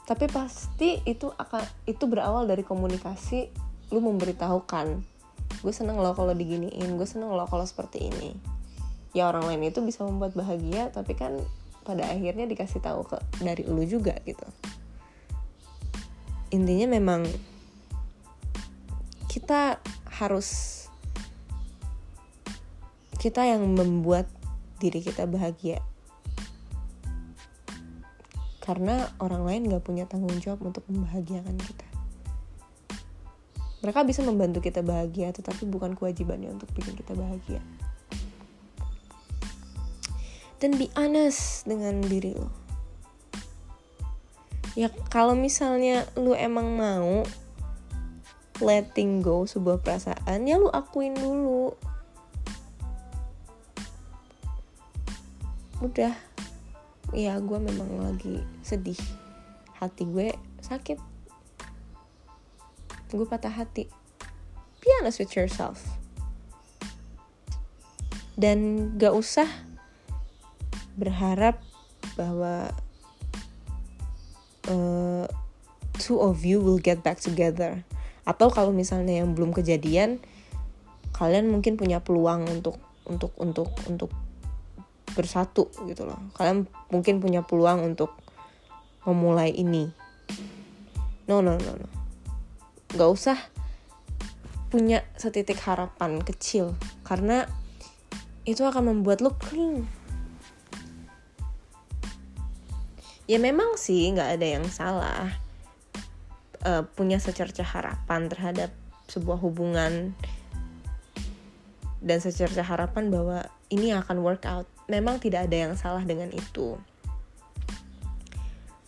tapi 0.05 0.29
pasti 0.29 1.01
itu 1.03 1.33
akan 1.33 1.65
itu 1.89 2.05
berawal 2.05 2.45
dari 2.45 2.61
komunikasi 2.61 3.49
lu 3.89 3.99
memberitahukan 4.05 5.01
gue 5.65 5.73
seneng 5.73 5.97
loh 5.97 6.13
kalau 6.13 6.31
diginiin 6.37 6.93
gue 6.93 7.07
seneng 7.09 7.33
loh 7.33 7.49
kalau 7.49 7.65
seperti 7.65 8.13
ini 8.13 8.37
ya 9.15 9.31
orang 9.31 9.47
lain 9.47 9.71
itu 9.71 9.79
bisa 9.79 10.03
membuat 10.03 10.35
bahagia 10.35 10.91
tapi 10.91 11.15
kan 11.15 11.39
pada 11.87 12.03
akhirnya 12.11 12.43
dikasih 12.51 12.83
tahu 12.83 13.07
ke 13.07 13.15
dari 13.39 13.63
lu 13.63 13.87
juga 13.87 14.19
gitu. 14.27 14.43
Intinya 16.51 16.91
memang 16.91 17.23
kita 19.31 19.79
harus 20.19 20.83
kita 23.15 23.47
yang 23.47 23.63
membuat 23.63 24.27
diri 24.83 24.99
kita 24.99 25.23
bahagia. 25.23 25.79
Karena 28.59 29.07
orang 29.21 29.45
lain 29.45 29.69
gak 29.69 29.85
punya 29.85 30.09
tanggung 30.09 30.35
jawab 30.41 30.65
untuk 30.65 30.83
membahagiakan 30.89 31.53
kita. 31.53 31.87
Mereka 33.85 34.01
bisa 34.09 34.25
membantu 34.25 34.65
kita 34.65 34.81
bahagia 34.81 35.29
tetapi 35.29 35.69
bukan 35.69 35.93
kewajibannya 35.93 36.49
untuk 36.49 36.67
bikin 36.73 36.97
kita 36.97 37.13
bahagia 37.13 37.61
dan 40.59 40.75
be 40.79 40.87
honest 40.95 41.67
dengan 41.67 41.99
diri 42.03 42.35
lo. 42.35 42.49
Ya 44.75 44.91
kalau 45.07 45.39
misalnya 45.39 46.03
lu 46.19 46.35
emang 46.35 46.75
mau 46.75 47.23
letting 48.59 49.23
go 49.23 49.47
sebuah 49.47 49.83
perasaan 49.83 50.47
ya 50.47 50.59
lu 50.59 50.67
akuin 50.71 51.15
dulu. 51.15 51.75
Udah. 55.83 56.15
Ya 57.15 57.39
gue 57.39 57.59
memang 57.59 58.03
lagi 58.03 58.43
sedih. 58.63 58.99
Hati 59.79 60.03
gue 60.07 60.35
sakit. 60.59 60.99
Gue 63.15 63.27
patah 63.27 63.51
hati. 63.51 63.87
Be 64.83 64.87
honest 64.99 65.23
with 65.23 65.31
yourself. 65.39 65.79
Dan 68.35 68.91
gak 68.99 69.15
usah 69.15 69.47
berharap 70.95 71.59
bahwa 72.15 72.71
uh, 74.71 75.25
two 75.99 76.19
of 76.19 76.43
you 76.43 76.59
will 76.59 76.79
get 76.79 77.03
back 77.03 77.19
together. 77.19 77.83
Atau 78.25 78.49
kalau 78.49 78.73
misalnya 78.73 79.21
yang 79.21 79.37
belum 79.37 79.53
kejadian 79.53 80.19
kalian 81.15 81.47
mungkin 81.47 81.79
punya 81.79 82.03
peluang 82.03 82.43
untuk 82.51 82.75
untuk 83.07 83.31
untuk 83.39 83.71
untuk 83.87 84.11
bersatu 85.15 85.71
gitu 85.87 86.03
loh. 86.03 86.19
Kalian 86.35 86.67
mungkin 86.91 87.23
punya 87.23 87.45
peluang 87.45 87.95
untuk 87.95 88.11
memulai 89.07 89.53
ini. 89.55 89.87
No 91.29 91.39
no 91.39 91.55
no 91.55 91.71
no. 91.79 91.87
Nggak 92.91 93.09
usah 93.11 93.37
punya 94.67 95.07
setitik 95.15 95.55
harapan 95.63 96.19
kecil 96.19 96.75
karena 97.07 97.47
itu 98.43 98.59
akan 98.67 98.91
membuat 98.91 99.23
lo 99.23 99.31
kering 99.39 99.87
ya 103.25 103.41
memang 103.41 103.77
sih 103.77 104.09
nggak 104.13 104.37
ada 104.37 104.47
yang 104.59 104.65
salah 104.69 105.33
uh, 106.65 106.83
punya 106.93 107.17
secerca 107.21 107.61
harapan 107.61 108.29
terhadap 108.29 108.69
sebuah 109.05 109.37
hubungan 109.41 110.13
dan 112.05 112.17
secerca 112.21 112.61
harapan 112.61 113.09
bahwa 113.09 113.49
ini 113.73 113.93
akan 113.93 114.21
work 114.21 114.45
out. 114.45 114.69
Memang 114.85 115.17
tidak 115.17 115.49
ada 115.49 115.57
yang 115.69 115.73
salah 115.73 116.05
dengan 116.05 116.29
itu. 116.29 116.77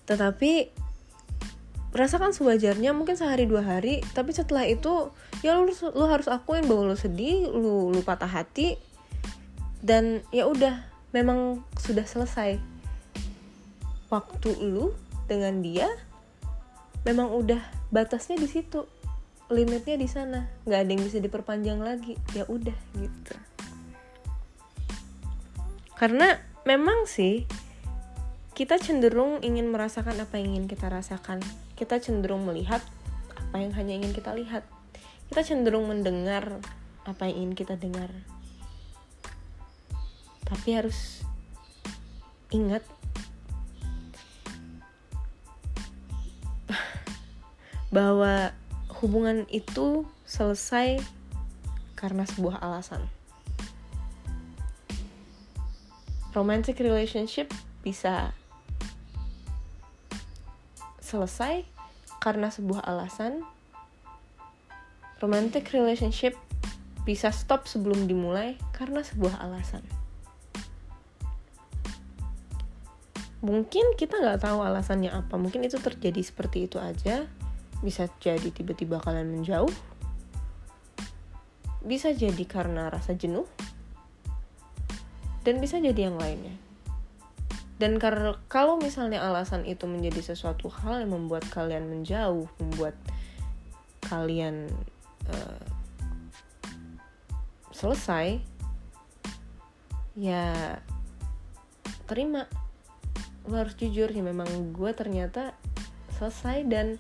Tetapi 0.06 0.70
rasakan 1.98 2.30
sewajarnya 2.30 2.94
mungkin 2.94 3.18
sehari 3.18 3.50
dua 3.50 3.66
hari 3.66 4.06
tapi 4.14 4.30
setelah 4.30 4.70
itu 4.70 5.10
ya 5.42 5.58
lu, 5.58 5.66
lu 5.74 6.06
harus 6.06 6.30
akuin 6.30 6.70
bahwa 6.70 6.94
lu 6.94 6.98
sedih 7.00 7.50
lu 7.50 7.90
lu 7.90 8.06
patah 8.06 8.30
hati 8.30 8.78
dan 9.82 10.22
ya 10.30 10.46
udah 10.46 10.86
memang 11.10 11.66
sudah 11.82 12.06
selesai 12.06 12.62
waktu 14.08 14.50
lu 14.64 14.96
dengan 15.28 15.60
dia 15.60 15.88
memang 17.04 17.32
udah 17.32 17.60
batasnya 17.92 18.40
di 18.40 18.48
situ 18.48 18.88
limitnya 19.48 19.96
di 19.96 20.08
sana 20.08 20.48
nggak 20.68 20.80
ada 20.84 20.92
yang 20.92 21.04
bisa 21.04 21.20
diperpanjang 21.24 21.80
lagi 21.80 22.20
ya 22.36 22.44
udah 22.48 22.76
gitu 23.00 23.36
karena 25.98 26.38
memang 26.68 27.10
sih 27.10 27.48
kita 28.58 28.82
cenderung 28.82 29.38
ingin 29.46 29.70
merasakan 29.70 30.18
apa 30.18 30.42
yang 30.42 30.58
ingin 30.58 30.66
kita 30.66 30.90
rasakan. 30.90 31.38
Kita 31.78 32.02
cenderung 32.02 32.42
melihat 32.42 32.82
apa 33.38 33.62
yang 33.62 33.70
hanya 33.78 33.94
ingin 34.02 34.18
kita 34.18 34.34
lihat. 34.34 34.66
Kita 35.30 35.46
cenderung 35.46 35.86
mendengar 35.86 36.58
apa 37.06 37.30
yang 37.30 37.46
ingin 37.46 37.54
kita 37.54 37.78
dengar. 37.78 38.10
Tapi 40.42 40.74
harus 40.74 41.22
ingat 42.50 42.82
bahwa 47.98 48.54
hubungan 49.02 49.50
itu 49.50 50.06
selesai 50.30 51.02
karena 51.98 52.30
sebuah 52.30 52.62
alasan. 52.62 53.02
Romantic 56.38 56.78
relationship 56.78 57.50
bisa 57.82 58.38
selesai 61.02 61.66
karena 62.22 62.54
sebuah 62.54 62.86
alasan. 62.86 63.42
Romantic 65.18 65.74
relationship 65.74 66.38
bisa 67.02 67.34
stop 67.34 67.66
sebelum 67.66 68.06
dimulai 68.06 68.62
karena 68.78 69.02
sebuah 69.02 69.42
alasan. 69.42 69.82
Mungkin 73.42 73.98
kita 73.98 74.22
nggak 74.22 74.46
tahu 74.46 74.62
alasannya 74.62 75.10
apa, 75.10 75.34
mungkin 75.42 75.66
itu 75.66 75.82
terjadi 75.82 76.22
seperti 76.22 76.70
itu 76.70 76.78
aja. 76.78 77.26
Bisa 77.86 78.10
jadi 78.18 78.50
tiba-tiba 78.50 78.98
kalian 78.98 79.30
menjauh, 79.30 79.72
bisa 81.86 82.12
jadi 82.12 82.44
karena 82.44 82.90
rasa 82.90 83.14
jenuh, 83.14 83.46
dan 85.48 85.62
bisa 85.64 85.80
jadi 85.80 86.12
yang 86.12 86.18
lainnya. 86.20 86.58
Dan 87.78 88.02
kalau 88.50 88.82
misalnya 88.82 89.22
alasan 89.22 89.62
itu 89.70 89.86
menjadi 89.86 90.34
sesuatu 90.34 90.66
hal 90.66 91.06
yang 91.06 91.14
membuat 91.14 91.46
kalian 91.54 91.86
menjauh 91.86 92.50
membuat 92.58 92.98
kalian 94.02 94.66
uh, 95.30 95.62
selesai 97.70 98.42
ya 100.18 100.82
terima. 102.10 102.50
Lo 103.46 103.62
harus 103.62 103.78
jujur 103.78 104.10
ya 104.10 104.26
memang 104.26 104.50
gue 104.74 104.92
ternyata 104.98 105.54
selesai 106.18 106.66
dan 106.66 106.98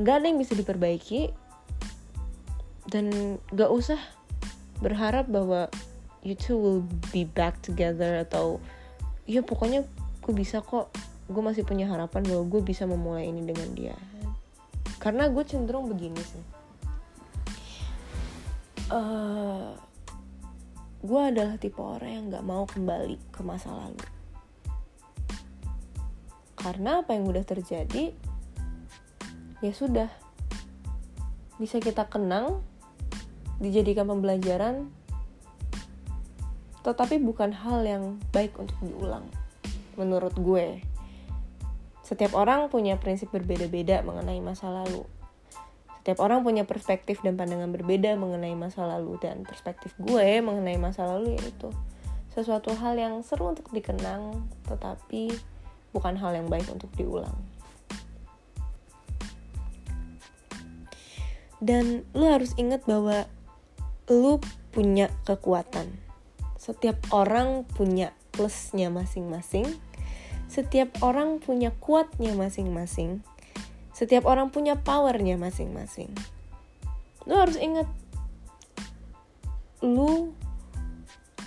nggak 0.00 0.14
uh, 0.14 0.18
ada 0.18 0.26
yang 0.26 0.40
bisa 0.40 0.56
diperbaiki. 0.56 1.30
Dan 2.90 3.38
gak 3.54 3.70
usah 3.70 4.00
berharap 4.82 5.30
bahwa 5.30 5.70
you 6.26 6.34
two 6.34 6.58
will 6.58 6.82
be 7.14 7.22
back 7.22 7.54
together 7.62 8.18
atau 8.26 8.58
ya 9.30 9.44
pokoknya 9.46 9.86
gue 10.24 10.34
bisa 10.34 10.58
kok. 10.64 10.90
Gue 11.30 11.42
masih 11.44 11.62
punya 11.62 11.86
harapan 11.86 12.26
bahwa 12.26 12.42
gue 12.50 12.60
bisa 12.66 12.90
memulai 12.90 13.30
ini 13.30 13.46
dengan 13.46 13.68
dia. 13.78 13.96
Karena 14.98 15.30
gue 15.30 15.44
cenderung 15.46 15.86
begini 15.86 16.18
sih. 16.18 16.44
Uh, 18.90 19.78
gue 21.06 21.20
adalah 21.22 21.54
tipe 21.62 21.78
orang 21.78 22.10
yang 22.10 22.24
nggak 22.26 22.42
mau 22.42 22.66
kembali 22.66 23.16
ke 23.30 23.40
masa 23.46 23.70
lalu. 23.70 24.02
Karena 26.58 27.06
apa 27.06 27.14
yang 27.14 27.30
udah 27.30 27.46
terjadi 27.46 28.10
ya 29.60 29.72
sudah. 29.72 30.10
Bisa 31.60 31.76
kita 31.80 32.08
kenang 32.08 32.64
dijadikan 33.60 34.08
pembelajaran 34.08 34.88
tetapi 36.80 37.20
bukan 37.20 37.52
hal 37.52 37.84
yang 37.84 38.16
baik 38.32 38.56
untuk 38.56 38.76
diulang 38.80 39.28
menurut 40.00 40.32
gue. 40.32 40.80
Setiap 42.00 42.32
orang 42.32 42.72
punya 42.72 42.96
prinsip 42.96 43.28
berbeda-beda 43.28 44.00
mengenai 44.00 44.40
masa 44.40 44.72
lalu. 44.72 45.04
Setiap 46.00 46.24
orang 46.24 46.40
punya 46.40 46.64
perspektif 46.64 47.20
dan 47.20 47.36
pandangan 47.36 47.68
berbeda 47.68 48.16
mengenai 48.16 48.56
masa 48.56 48.88
lalu 48.88 49.20
dan 49.20 49.44
perspektif 49.44 49.92
gue 50.00 50.40
mengenai 50.40 50.80
masa 50.80 51.04
lalu 51.04 51.36
yaitu 51.36 51.68
sesuatu 52.32 52.72
hal 52.72 52.96
yang 52.96 53.20
seru 53.20 53.52
untuk 53.52 53.68
dikenang 53.68 54.48
tetapi 54.64 55.28
bukan 55.92 56.16
hal 56.16 56.32
yang 56.32 56.48
baik 56.48 56.64
untuk 56.72 56.88
diulang 56.96 57.36
dan 61.60 62.08
lu 62.16 62.24
harus 62.28 62.56
ingat 62.56 62.84
bahwa 62.88 63.28
lu 64.08 64.40
punya 64.72 65.12
kekuatan 65.28 66.10
setiap 66.60 67.00
orang 67.08 67.64
punya 67.64 68.12
plusnya 68.36 68.92
masing-masing. 68.92 69.80
Setiap 70.44 70.92
orang 71.00 71.40
punya 71.40 71.72
kuatnya 71.72 72.36
masing-masing. 72.36 73.24
Setiap 73.96 74.28
orang 74.28 74.52
punya 74.52 74.76
powernya 74.76 75.40
masing-masing. 75.40 76.12
Lu 77.24 77.32
harus 77.32 77.56
ingat, 77.56 77.88
lu 79.80 80.36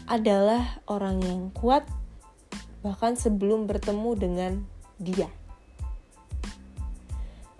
adalah 0.09 0.81
orang 0.89 1.21
yang 1.21 1.53
kuat 1.53 1.85
bahkan 2.81 3.13
sebelum 3.13 3.69
bertemu 3.69 4.11
dengan 4.17 4.53
dia. 4.97 5.29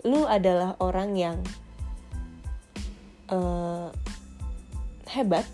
Lu 0.02 0.26
adalah 0.26 0.74
orang 0.82 1.14
yang 1.14 1.38
uh, 3.30 3.88
hebat 5.08 5.46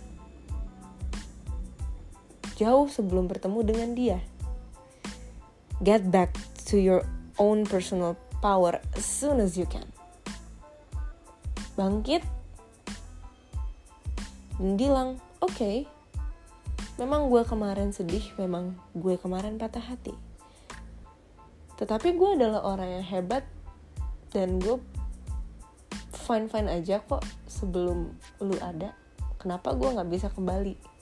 jauh 2.61 2.93
sebelum 2.93 3.25
bertemu 3.25 3.61
dengan 3.65 3.91
dia. 3.97 4.19
Get 5.81 6.13
back 6.13 6.37
to 6.69 6.77
your 6.77 7.09
own 7.41 7.65
personal 7.65 8.21
power 8.45 8.85
as 8.93 9.09
soon 9.09 9.41
as 9.41 9.57
you 9.57 9.65
can. 9.65 9.89
Bangkit 11.73 12.21
dan 14.61 14.77
bilang, 14.77 15.17
oke, 15.41 15.57
okay, 15.57 15.89
memang 17.01 17.33
gue 17.33 17.41
kemarin 17.49 17.97
sedih, 17.97 18.29
memang 18.37 18.77
gue 18.93 19.17
kemarin 19.17 19.57
patah 19.57 19.81
hati. 19.81 20.13
Tetapi 21.81 22.13
gue 22.13 22.31
adalah 22.37 22.61
orang 22.77 23.01
yang 23.01 23.07
hebat 23.09 23.49
dan 24.37 24.61
gue 24.61 24.77
fine-fine 26.31 26.71
aja 26.71 27.03
kok 27.03 27.27
sebelum 27.51 28.15
lu 28.39 28.55
ada. 28.63 28.95
Kenapa 29.43 29.75
gue 29.75 29.91
gak 29.91 30.07
bisa 30.07 30.31
kembali? 30.31 31.01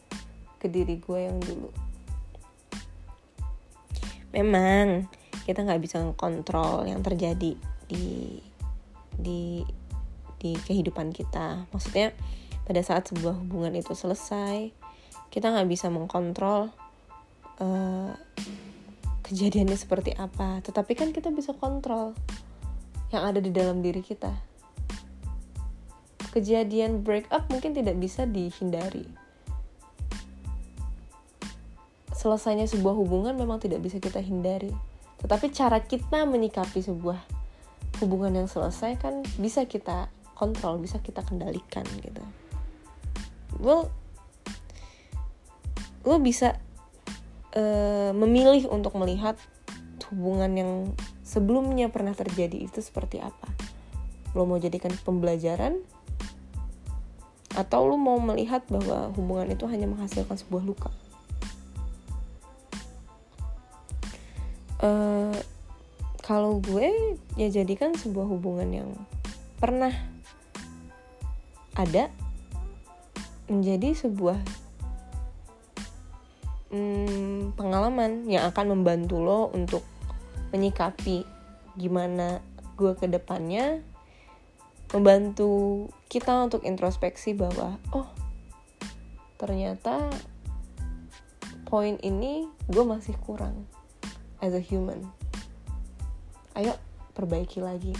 ke 0.58 0.66
diri 0.66 0.98
gue 0.98 1.18
yang 1.22 1.38
dulu 1.38 1.70
memang 4.34 5.06
kita 5.46 5.64
nggak 5.64 5.80
bisa 5.80 6.02
kontrol 6.18 6.84
yang 6.84 7.00
terjadi 7.00 7.56
di 7.88 8.42
di 9.16 9.64
di 10.38 10.52
kehidupan 10.54 11.14
kita 11.14 11.64
maksudnya 11.72 12.12
pada 12.68 12.84
saat 12.84 13.08
sebuah 13.08 13.40
hubungan 13.40 13.72
itu 13.72 13.96
selesai 13.96 14.74
kita 15.32 15.48
nggak 15.48 15.70
bisa 15.70 15.88
mengkontrol 15.88 16.68
uh, 17.64 18.12
kejadiannya 19.24 19.78
seperti 19.78 20.12
apa 20.18 20.60
tetapi 20.60 20.92
kan 20.92 21.10
kita 21.16 21.32
bisa 21.32 21.56
kontrol 21.56 22.12
yang 23.08 23.24
ada 23.24 23.40
di 23.40 23.48
dalam 23.48 23.80
diri 23.80 24.04
kita 24.04 24.36
kejadian 26.38 27.02
break 27.02 27.26
up 27.34 27.50
mungkin 27.50 27.74
tidak 27.74 27.98
bisa 27.98 28.22
dihindari 28.22 29.10
selesainya 32.18 32.66
sebuah 32.66 32.98
hubungan 32.98 33.38
memang 33.38 33.62
tidak 33.62 33.78
bisa 33.78 34.02
kita 34.02 34.18
hindari. 34.18 34.74
Tetapi 35.22 35.54
cara 35.54 35.78
kita 35.78 36.26
menyikapi 36.26 36.82
sebuah 36.82 37.22
hubungan 38.02 38.42
yang 38.42 38.48
selesai 38.50 38.98
kan 38.98 39.22
bisa 39.38 39.62
kita 39.70 40.10
kontrol, 40.34 40.82
bisa 40.82 40.98
kita 40.98 41.22
kendalikan 41.22 41.86
gitu. 42.02 42.22
Well, 43.62 43.86
lo 46.02 46.18
bisa 46.18 46.58
uh, 47.54 48.10
memilih 48.10 48.66
untuk 48.66 48.98
melihat 48.98 49.38
hubungan 50.10 50.50
yang 50.58 50.72
sebelumnya 51.22 51.86
pernah 51.86 52.18
terjadi 52.18 52.66
itu 52.66 52.82
seperti 52.82 53.22
apa. 53.22 53.46
Lo 54.34 54.42
mau 54.42 54.58
jadikan 54.58 54.90
pembelajaran 55.06 55.78
atau 57.56 57.88
lu 57.88 57.96
mau 57.96 58.20
melihat 58.20 58.60
bahwa 58.68 59.12
hubungan 59.16 59.48
itu 59.52 59.64
hanya 59.70 59.88
menghasilkan 59.88 60.36
sebuah 60.36 60.62
luka? 60.64 60.90
Uh, 64.78 65.34
kalau 66.22 66.60
gue 66.60 67.18
ya 67.40 67.48
jadikan 67.48 67.96
sebuah 67.96 68.28
hubungan 68.28 68.68
yang 68.68 68.90
pernah 69.58 69.90
ada 71.74 72.12
menjadi 73.48 73.96
sebuah 73.96 74.38
hmm, 76.70 77.56
pengalaman 77.56 78.28
yang 78.28 78.44
akan 78.52 78.76
membantu 78.76 79.18
lo 79.18 79.48
untuk 79.56 79.82
menyikapi 80.52 81.24
gimana 81.80 82.44
gue 82.76 82.92
ke 82.94 83.08
depannya 83.08 83.80
membantu 84.92 85.86
kita 86.08 86.48
untuk 86.48 86.64
introspeksi 86.64 87.36
bahwa 87.36 87.76
oh 87.92 88.08
ternyata 89.36 90.08
poin 91.68 92.00
ini 92.00 92.48
gue 92.72 92.84
masih 92.84 93.12
kurang 93.20 93.68
as 94.40 94.56
a 94.56 94.62
human. 94.62 95.04
Ayo 96.56 96.72
perbaiki 97.12 97.60
lagi 97.60 97.92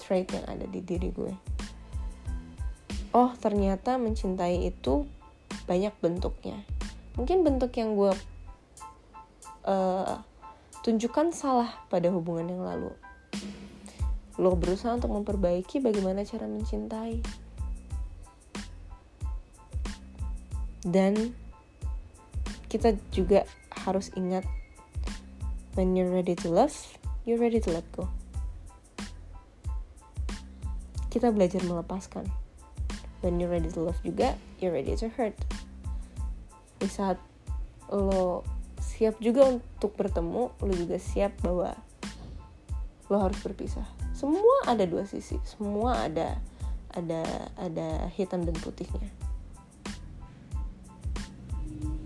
trait 0.00 0.26
yang 0.32 0.46
ada 0.48 0.64
di 0.64 0.80
diri 0.80 1.12
gue. 1.12 1.32
Oh 3.12 3.30
ternyata 3.36 4.00
mencintai 4.00 4.72
itu 4.72 5.04
banyak 5.68 5.92
bentuknya. 6.00 6.64
Mungkin 7.20 7.44
bentuk 7.44 7.76
yang 7.76 7.92
gue 7.92 8.16
uh, 9.68 10.16
tunjukkan 10.80 11.36
salah 11.36 11.68
pada 11.92 12.08
hubungan 12.08 12.56
yang 12.56 12.64
lalu 12.64 12.90
lo 14.40 14.56
berusaha 14.56 14.96
untuk 14.96 15.12
memperbaiki 15.12 15.84
bagaimana 15.84 16.24
cara 16.24 16.48
mencintai. 16.48 17.20
Dan 20.82 21.36
kita 22.72 22.96
juga 23.12 23.44
harus 23.84 24.08
ingat 24.16 24.48
when 25.76 25.92
you're 25.92 26.08
ready 26.08 26.32
to 26.32 26.48
love 26.48 26.72
you're 27.28 27.38
ready 27.38 27.60
to 27.60 27.70
let 27.70 27.84
go. 27.92 28.08
Kita 31.12 31.28
belajar 31.28 31.60
melepaskan. 31.68 32.24
When 33.20 33.36
you're 33.36 33.52
ready 33.52 33.68
to 33.70 33.84
love 33.84 34.00
juga 34.00 34.34
you're 34.58 34.74
ready 34.74 34.96
to 34.98 35.12
hurt. 35.14 35.36
Di 36.80 36.88
saat 36.88 37.20
lo 37.92 38.42
siap 38.80 39.20
juga 39.20 39.46
untuk 39.46 39.94
bertemu 39.94 40.50
lo 40.56 40.72
juga 40.72 40.96
siap 40.98 41.36
bahwa 41.44 41.76
lo 43.12 43.16
harus 43.20 43.38
berpisah 43.44 44.01
semua 44.12 44.56
ada 44.68 44.84
dua 44.84 45.08
sisi. 45.08 45.40
Semua 45.42 46.06
ada 46.06 46.38
ada 46.92 47.24
ada 47.56 48.06
hitam 48.12 48.44
dan 48.44 48.56
putihnya. 48.60 49.08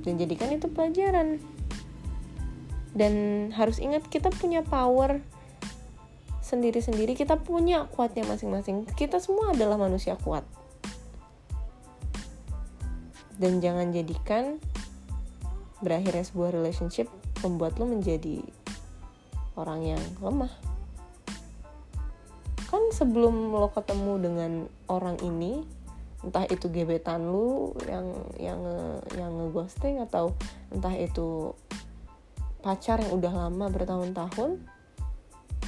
Dan 0.06 0.22
jadikan 0.22 0.54
itu 0.54 0.70
pelajaran. 0.70 1.42
Dan 2.96 3.14
harus 3.52 3.82
ingat 3.82 4.06
kita 4.08 4.30
punya 4.32 4.62
power 4.62 5.20
sendiri-sendiri. 6.40 7.18
Kita 7.18 7.36
punya 7.36 7.90
kuatnya 7.90 8.24
masing-masing. 8.24 8.86
Kita 8.94 9.18
semua 9.18 9.52
adalah 9.52 9.76
manusia 9.76 10.14
kuat. 10.14 10.46
Dan 13.36 13.60
jangan 13.60 13.92
jadikan 13.92 14.62
berakhirnya 15.84 16.24
sebuah 16.24 16.56
relationship 16.56 17.10
membuat 17.44 17.76
lo 17.76 17.84
menjadi 17.84 18.40
orang 19.60 19.92
yang 19.92 20.02
lemah 20.24 20.75
kan 22.66 22.82
sebelum 22.90 23.54
lo 23.54 23.70
ketemu 23.70 24.12
dengan 24.18 24.52
orang 24.90 25.16
ini 25.22 25.62
entah 26.26 26.42
itu 26.50 26.66
gebetan 26.66 27.30
lu 27.30 27.70
yang 27.86 28.06
yang 28.40 28.60
yang 29.14 29.30
ngeghosting 29.30 30.02
atau 30.02 30.34
entah 30.74 30.94
itu 30.98 31.54
pacar 32.64 32.98
yang 32.98 33.14
udah 33.14 33.30
lama 33.30 33.70
bertahun-tahun 33.70 34.58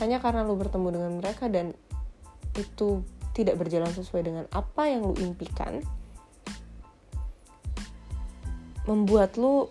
hanya 0.03 0.19
karena 0.19 0.43
lu 0.43 0.59
bertemu 0.59 0.89
dengan 0.99 1.13
mereka 1.23 1.47
dan 1.47 1.75
itu 2.59 3.07
tidak 3.39 3.55
berjalan 3.63 3.91
sesuai 3.95 4.23
dengan 4.27 4.45
apa 4.51 4.91
yang 4.91 5.07
lu 5.07 5.15
impikan 5.23 5.79
membuat 8.91 9.39
lu 9.39 9.71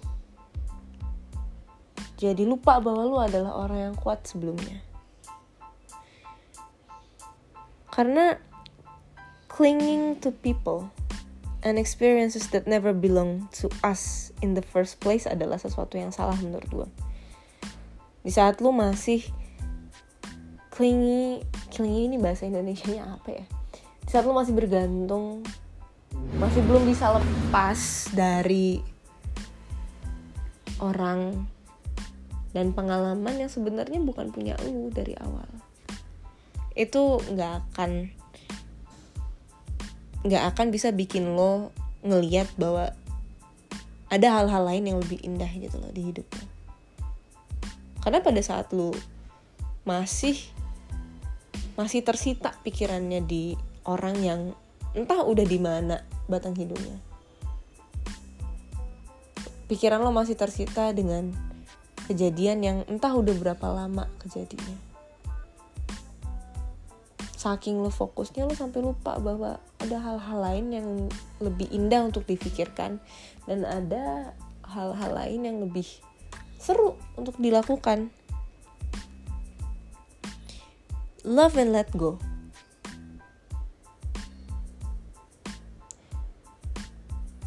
jadi 2.17 2.49
lupa 2.49 2.81
bahwa 2.81 3.03
lu 3.05 3.17
adalah 3.21 3.53
orang 3.53 3.91
yang 3.91 3.95
kuat 3.95 4.25
sebelumnya. 4.25 4.86
Karena 7.97 8.37
clinging 9.49 10.21
to 10.21 10.29
people 10.29 10.93
and 11.65 11.81
experiences 11.81 12.45
that 12.53 12.69
never 12.69 12.93
belong 12.93 13.49
to 13.57 13.73
us 13.81 14.29
in 14.45 14.53
the 14.53 14.61
first 14.61 15.01
place 15.01 15.25
adalah 15.25 15.57
sesuatu 15.57 15.97
yang 15.97 16.13
salah 16.13 16.37
menurut 16.37 16.69
gue. 16.69 16.89
Di 18.21 18.29
saat 18.29 18.61
lu 18.61 18.69
masih 18.69 19.25
clingy, 20.69 21.41
clingy 21.73 22.05
ini 22.05 22.21
bahasa 22.21 22.45
Indonesia-nya 22.45 23.17
apa 23.17 23.33
ya? 23.33 23.45
Di 24.05 24.09
saat 24.13 24.29
lu 24.29 24.37
masih 24.37 24.53
bergantung, 24.53 25.41
masih 26.37 26.61
belum 26.69 26.85
bisa 26.85 27.17
lepas 27.17 28.13
dari 28.13 28.77
orang 30.77 31.49
dan 32.53 32.77
pengalaman 32.77 33.41
yang 33.41 33.49
sebenarnya 33.49 33.97
bukan 34.05 34.29
punya 34.29 34.53
lu 34.61 34.93
dari 34.93 35.17
awal 35.17 35.49
itu 36.77 37.17
nggak 37.33 37.73
akan 37.73 38.13
nggak 40.21 40.43
akan 40.53 40.67
bisa 40.69 40.93
bikin 40.93 41.33
lo 41.33 41.73
ngeliat 42.05 42.45
bahwa 42.53 42.93
ada 44.07 44.27
hal-hal 44.39 44.63
lain 44.63 44.93
yang 44.93 44.97
lebih 45.01 45.19
indah 45.25 45.49
gitu 45.57 45.81
loh 45.81 45.89
di 45.89 46.13
hidup 46.13 46.27
lo. 46.29 46.45
Karena 48.05 48.21
pada 48.21 48.39
saat 48.39 48.69
lo 48.71 48.93
masih 49.83 50.37
masih 51.75 52.05
tersita 52.05 52.53
pikirannya 52.61 53.25
di 53.25 53.57
orang 53.83 54.15
yang 54.21 54.41
entah 54.93 55.25
udah 55.25 55.43
di 55.43 55.59
mana 55.59 56.05
batang 56.29 56.53
hidungnya. 56.53 57.01
Pikiran 59.67 59.99
lo 59.99 60.13
masih 60.15 60.39
tersita 60.39 60.93
dengan 60.95 61.33
kejadian 62.07 62.63
yang 62.63 62.77
entah 62.87 63.11
udah 63.11 63.35
berapa 63.35 63.67
lama 63.67 64.07
kejadiannya 64.23 64.86
saking 67.47 67.79
lo 67.79 67.87
fokusnya 67.87 68.43
lo 68.43 68.51
sampai 68.51 68.83
lupa 68.83 69.15
bahwa 69.23 69.63
ada 69.79 69.97
hal-hal 70.03 70.39
lain 70.43 70.65
yang 70.75 70.87
lebih 71.39 71.71
indah 71.71 72.03
untuk 72.03 72.27
difikirkan. 72.27 72.99
Dan 73.47 73.63
ada 73.63 74.35
hal-hal 74.67 75.15
lain 75.15 75.47
yang 75.47 75.57
lebih 75.63 75.87
seru 76.59 76.99
untuk 77.15 77.39
dilakukan. 77.39 78.11
Love 81.23 81.55
and 81.55 81.71
let 81.71 81.87
go. 81.95 82.19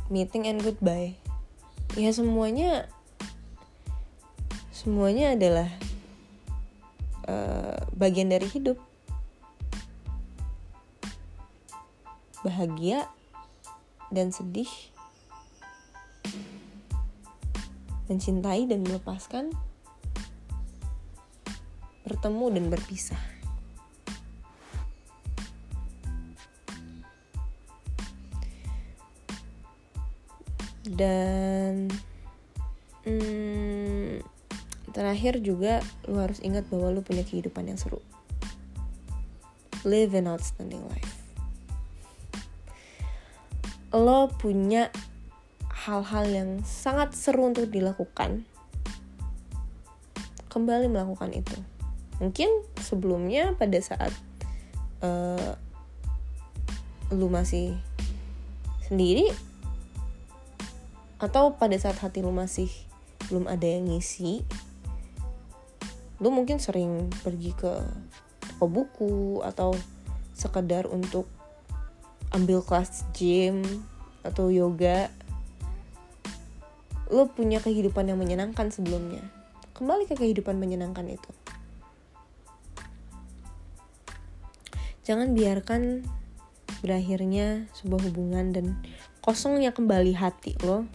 Meeting 0.08 0.48
and 0.48 0.64
goodbye. 0.64 1.20
Ya 2.00 2.08
semuanya 2.16 2.88
semuanya 4.72 5.36
adalah 5.36 5.68
uh, 7.28 7.84
bagian 7.92 8.32
dari 8.32 8.48
hidup 8.48 8.89
bahagia 12.40 13.04
dan 14.08 14.32
sedih 14.32 14.68
mencintai 18.10 18.66
dan 18.66 18.82
melepaskan 18.82 19.54
bertemu 22.02 22.46
dan 22.58 22.64
berpisah. 22.74 23.22
Dan 30.90 31.86
hmm, 33.06 34.26
terakhir 34.90 35.38
juga 35.38 35.78
lu 36.10 36.18
harus 36.18 36.42
ingat 36.42 36.66
bahwa 36.66 36.90
lu 36.90 37.00
punya 37.06 37.22
kehidupan 37.22 37.70
yang 37.70 37.78
seru. 37.78 38.02
Live 39.86 40.18
an 40.18 40.26
outstanding 40.26 40.82
life 40.90 41.09
lo 43.90 44.30
punya 44.30 44.94
hal-hal 45.70 46.24
yang 46.30 46.50
sangat 46.62 47.14
seru 47.16 47.50
untuk 47.50 47.66
dilakukan. 47.66 48.46
Kembali 50.50 50.86
melakukan 50.86 51.34
itu. 51.34 51.58
Mungkin 52.22 52.48
sebelumnya 52.78 53.56
pada 53.58 53.78
saat 53.80 54.12
uh, 55.02 55.56
lu 57.10 57.26
masih 57.26 57.74
sendiri 58.86 59.30
atau 61.18 61.54
pada 61.58 61.74
saat 61.76 61.98
hati 61.98 62.22
lu 62.22 62.30
masih 62.30 62.70
belum 63.28 63.46
ada 63.46 63.66
yang 63.66 63.86
ngisi 63.86 64.42
lu 66.20 66.28
mungkin 66.28 66.60
sering 66.60 67.08
pergi 67.24 67.56
ke 67.56 67.72
toko 68.40 68.66
buku 68.68 69.40
atau 69.40 69.72
sekedar 70.36 70.84
untuk 70.84 71.24
ambil 72.30 72.62
kelas 72.62 73.04
gym 73.14 73.62
atau 74.22 74.52
yoga 74.52 75.10
lo 77.10 77.26
punya 77.26 77.58
kehidupan 77.58 78.06
yang 78.06 78.18
menyenangkan 78.22 78.70
sebelumnya. 78.70 79.22
Kembali 79.74 80.06
ke 80.06 80.14
kehidupan 80.14 80.60
menyenangkan 80.62 81.10
itu. 81.10 81.30
Jangan 85.02 85.34
biarkan 85.34 86.06
berakhirnya 86.86 87.66
sebuah 87.74 88.08
hubungan 88.08 88.54
dan 88.54 88.66
kosongnya 89.20 89.74
kembali 89.74 90.16
hati 90.16 90.56
lo 90.64 90.88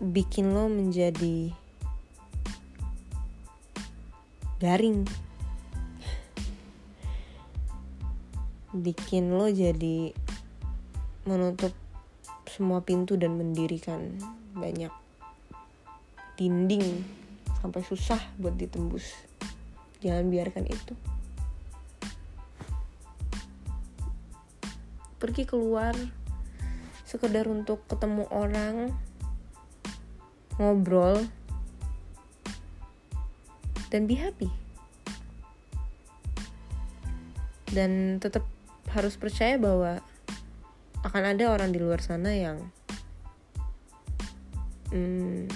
bikin 0.00 0.54
lo 0.56 0.70
menjadi 0.70 1.52
garing 4.62 5.04
bikin 8.74 9.38
lo 9.38 9.46
jadi 9.46 10.10
menutup 11.30 11.70
semua 12.50 12.82
pintu 12.82 13.14
dan 13.14 13.38
mendirikan 13.38 14.18
banyak 14.52 14.90
dinding 16.34 17.06
sampai 17.62 17.80
susah 17.86 18.18
buat 18.36 18.58
ditembus. 18.58 19.06
Jangan 20.02 20.26
biarkan 20.28 20.66
itu. 20.66 20.94
Pergi 25.22 25.48
keluar 25.48 25.96
sekedar 27.08 27.48
untuk 27.48 27.80
ketemu 27.88 28.28
orang 28.28 28.92
ngobrol 30.60 31.24
dan 33.88 34.04
be 34.04 34.18
happy. 34.18 34.50
Dan 37.70 38.22
tetap 38.22 38.44
harus 38.94 39.18
percaya 39.18 39.58
bahwa 39.58 39.98
akan 41.02 41.22
ada 41.34 41.50
orang 41.50 41.74
di 41.74 41.82
luar 41.82 41.98
sana 41.98 42.30
yang 42.30 42.62
hmm, 44.94 45.50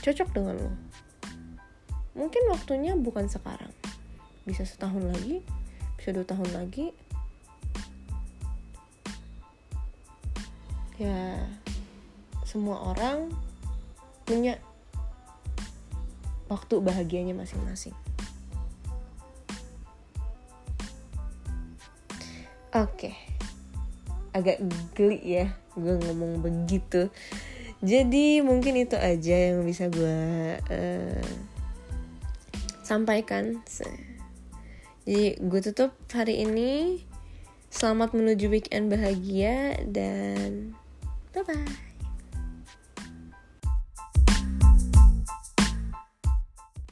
cocok 0.00 0.28
dengan 0.30 0.54
lo. 0.56 0.72
Mungkin 2.16 2.48
waktunya 2.48 2.94
bukan 2.96 3.26
sekarang. 3.28 3.74
Bisa 4.46 4.62
setahun 4.62 5.02
lagi 5.02 5.42
bisa 6.06 6.22
dua 6.22 6.22
tahun 6.22 6.50
lagi. 6.54 6.94
Ya 11.02 11.42
semua 12.46 12.94
orang 12.94 13.34
punya 14.22 14.62
waktu 16.46 16.78
bahagianya 16.78 17.34
masing-masing. 17.34 18.05
Oke, 22.76 23.08
okay. 23.08 23.14
agak 24.36 24.60
geli 24.92 25.16
ya 25.24 25.48
gue 25.72 25.96
ngomong 25.96 26.44
begitu. 26.44 27.08
Jadi 27.80 28.44
mungkin 28.44 28.76
itu 28.76 29.00
aja 29.00 29.36
yang 29.48 29.64
bisa 29.64 29.88
gue 29.88 30.20
uh, 30.60 31.28
sampaikan. 32.84 33.64
Jadi 35.08 35.40
gue 35.40 35.60
tutup 35.64 35.96
hari 36.12 36.44
ini. 36.44 37.00
Selamat 37.72 38.12
menuju 38.12 38.52
weekend 38.52 38.92
bahagia 38.92 39.80
dan 39.88 40.76
bye 41.32 41.48
bye. 41.48 41.85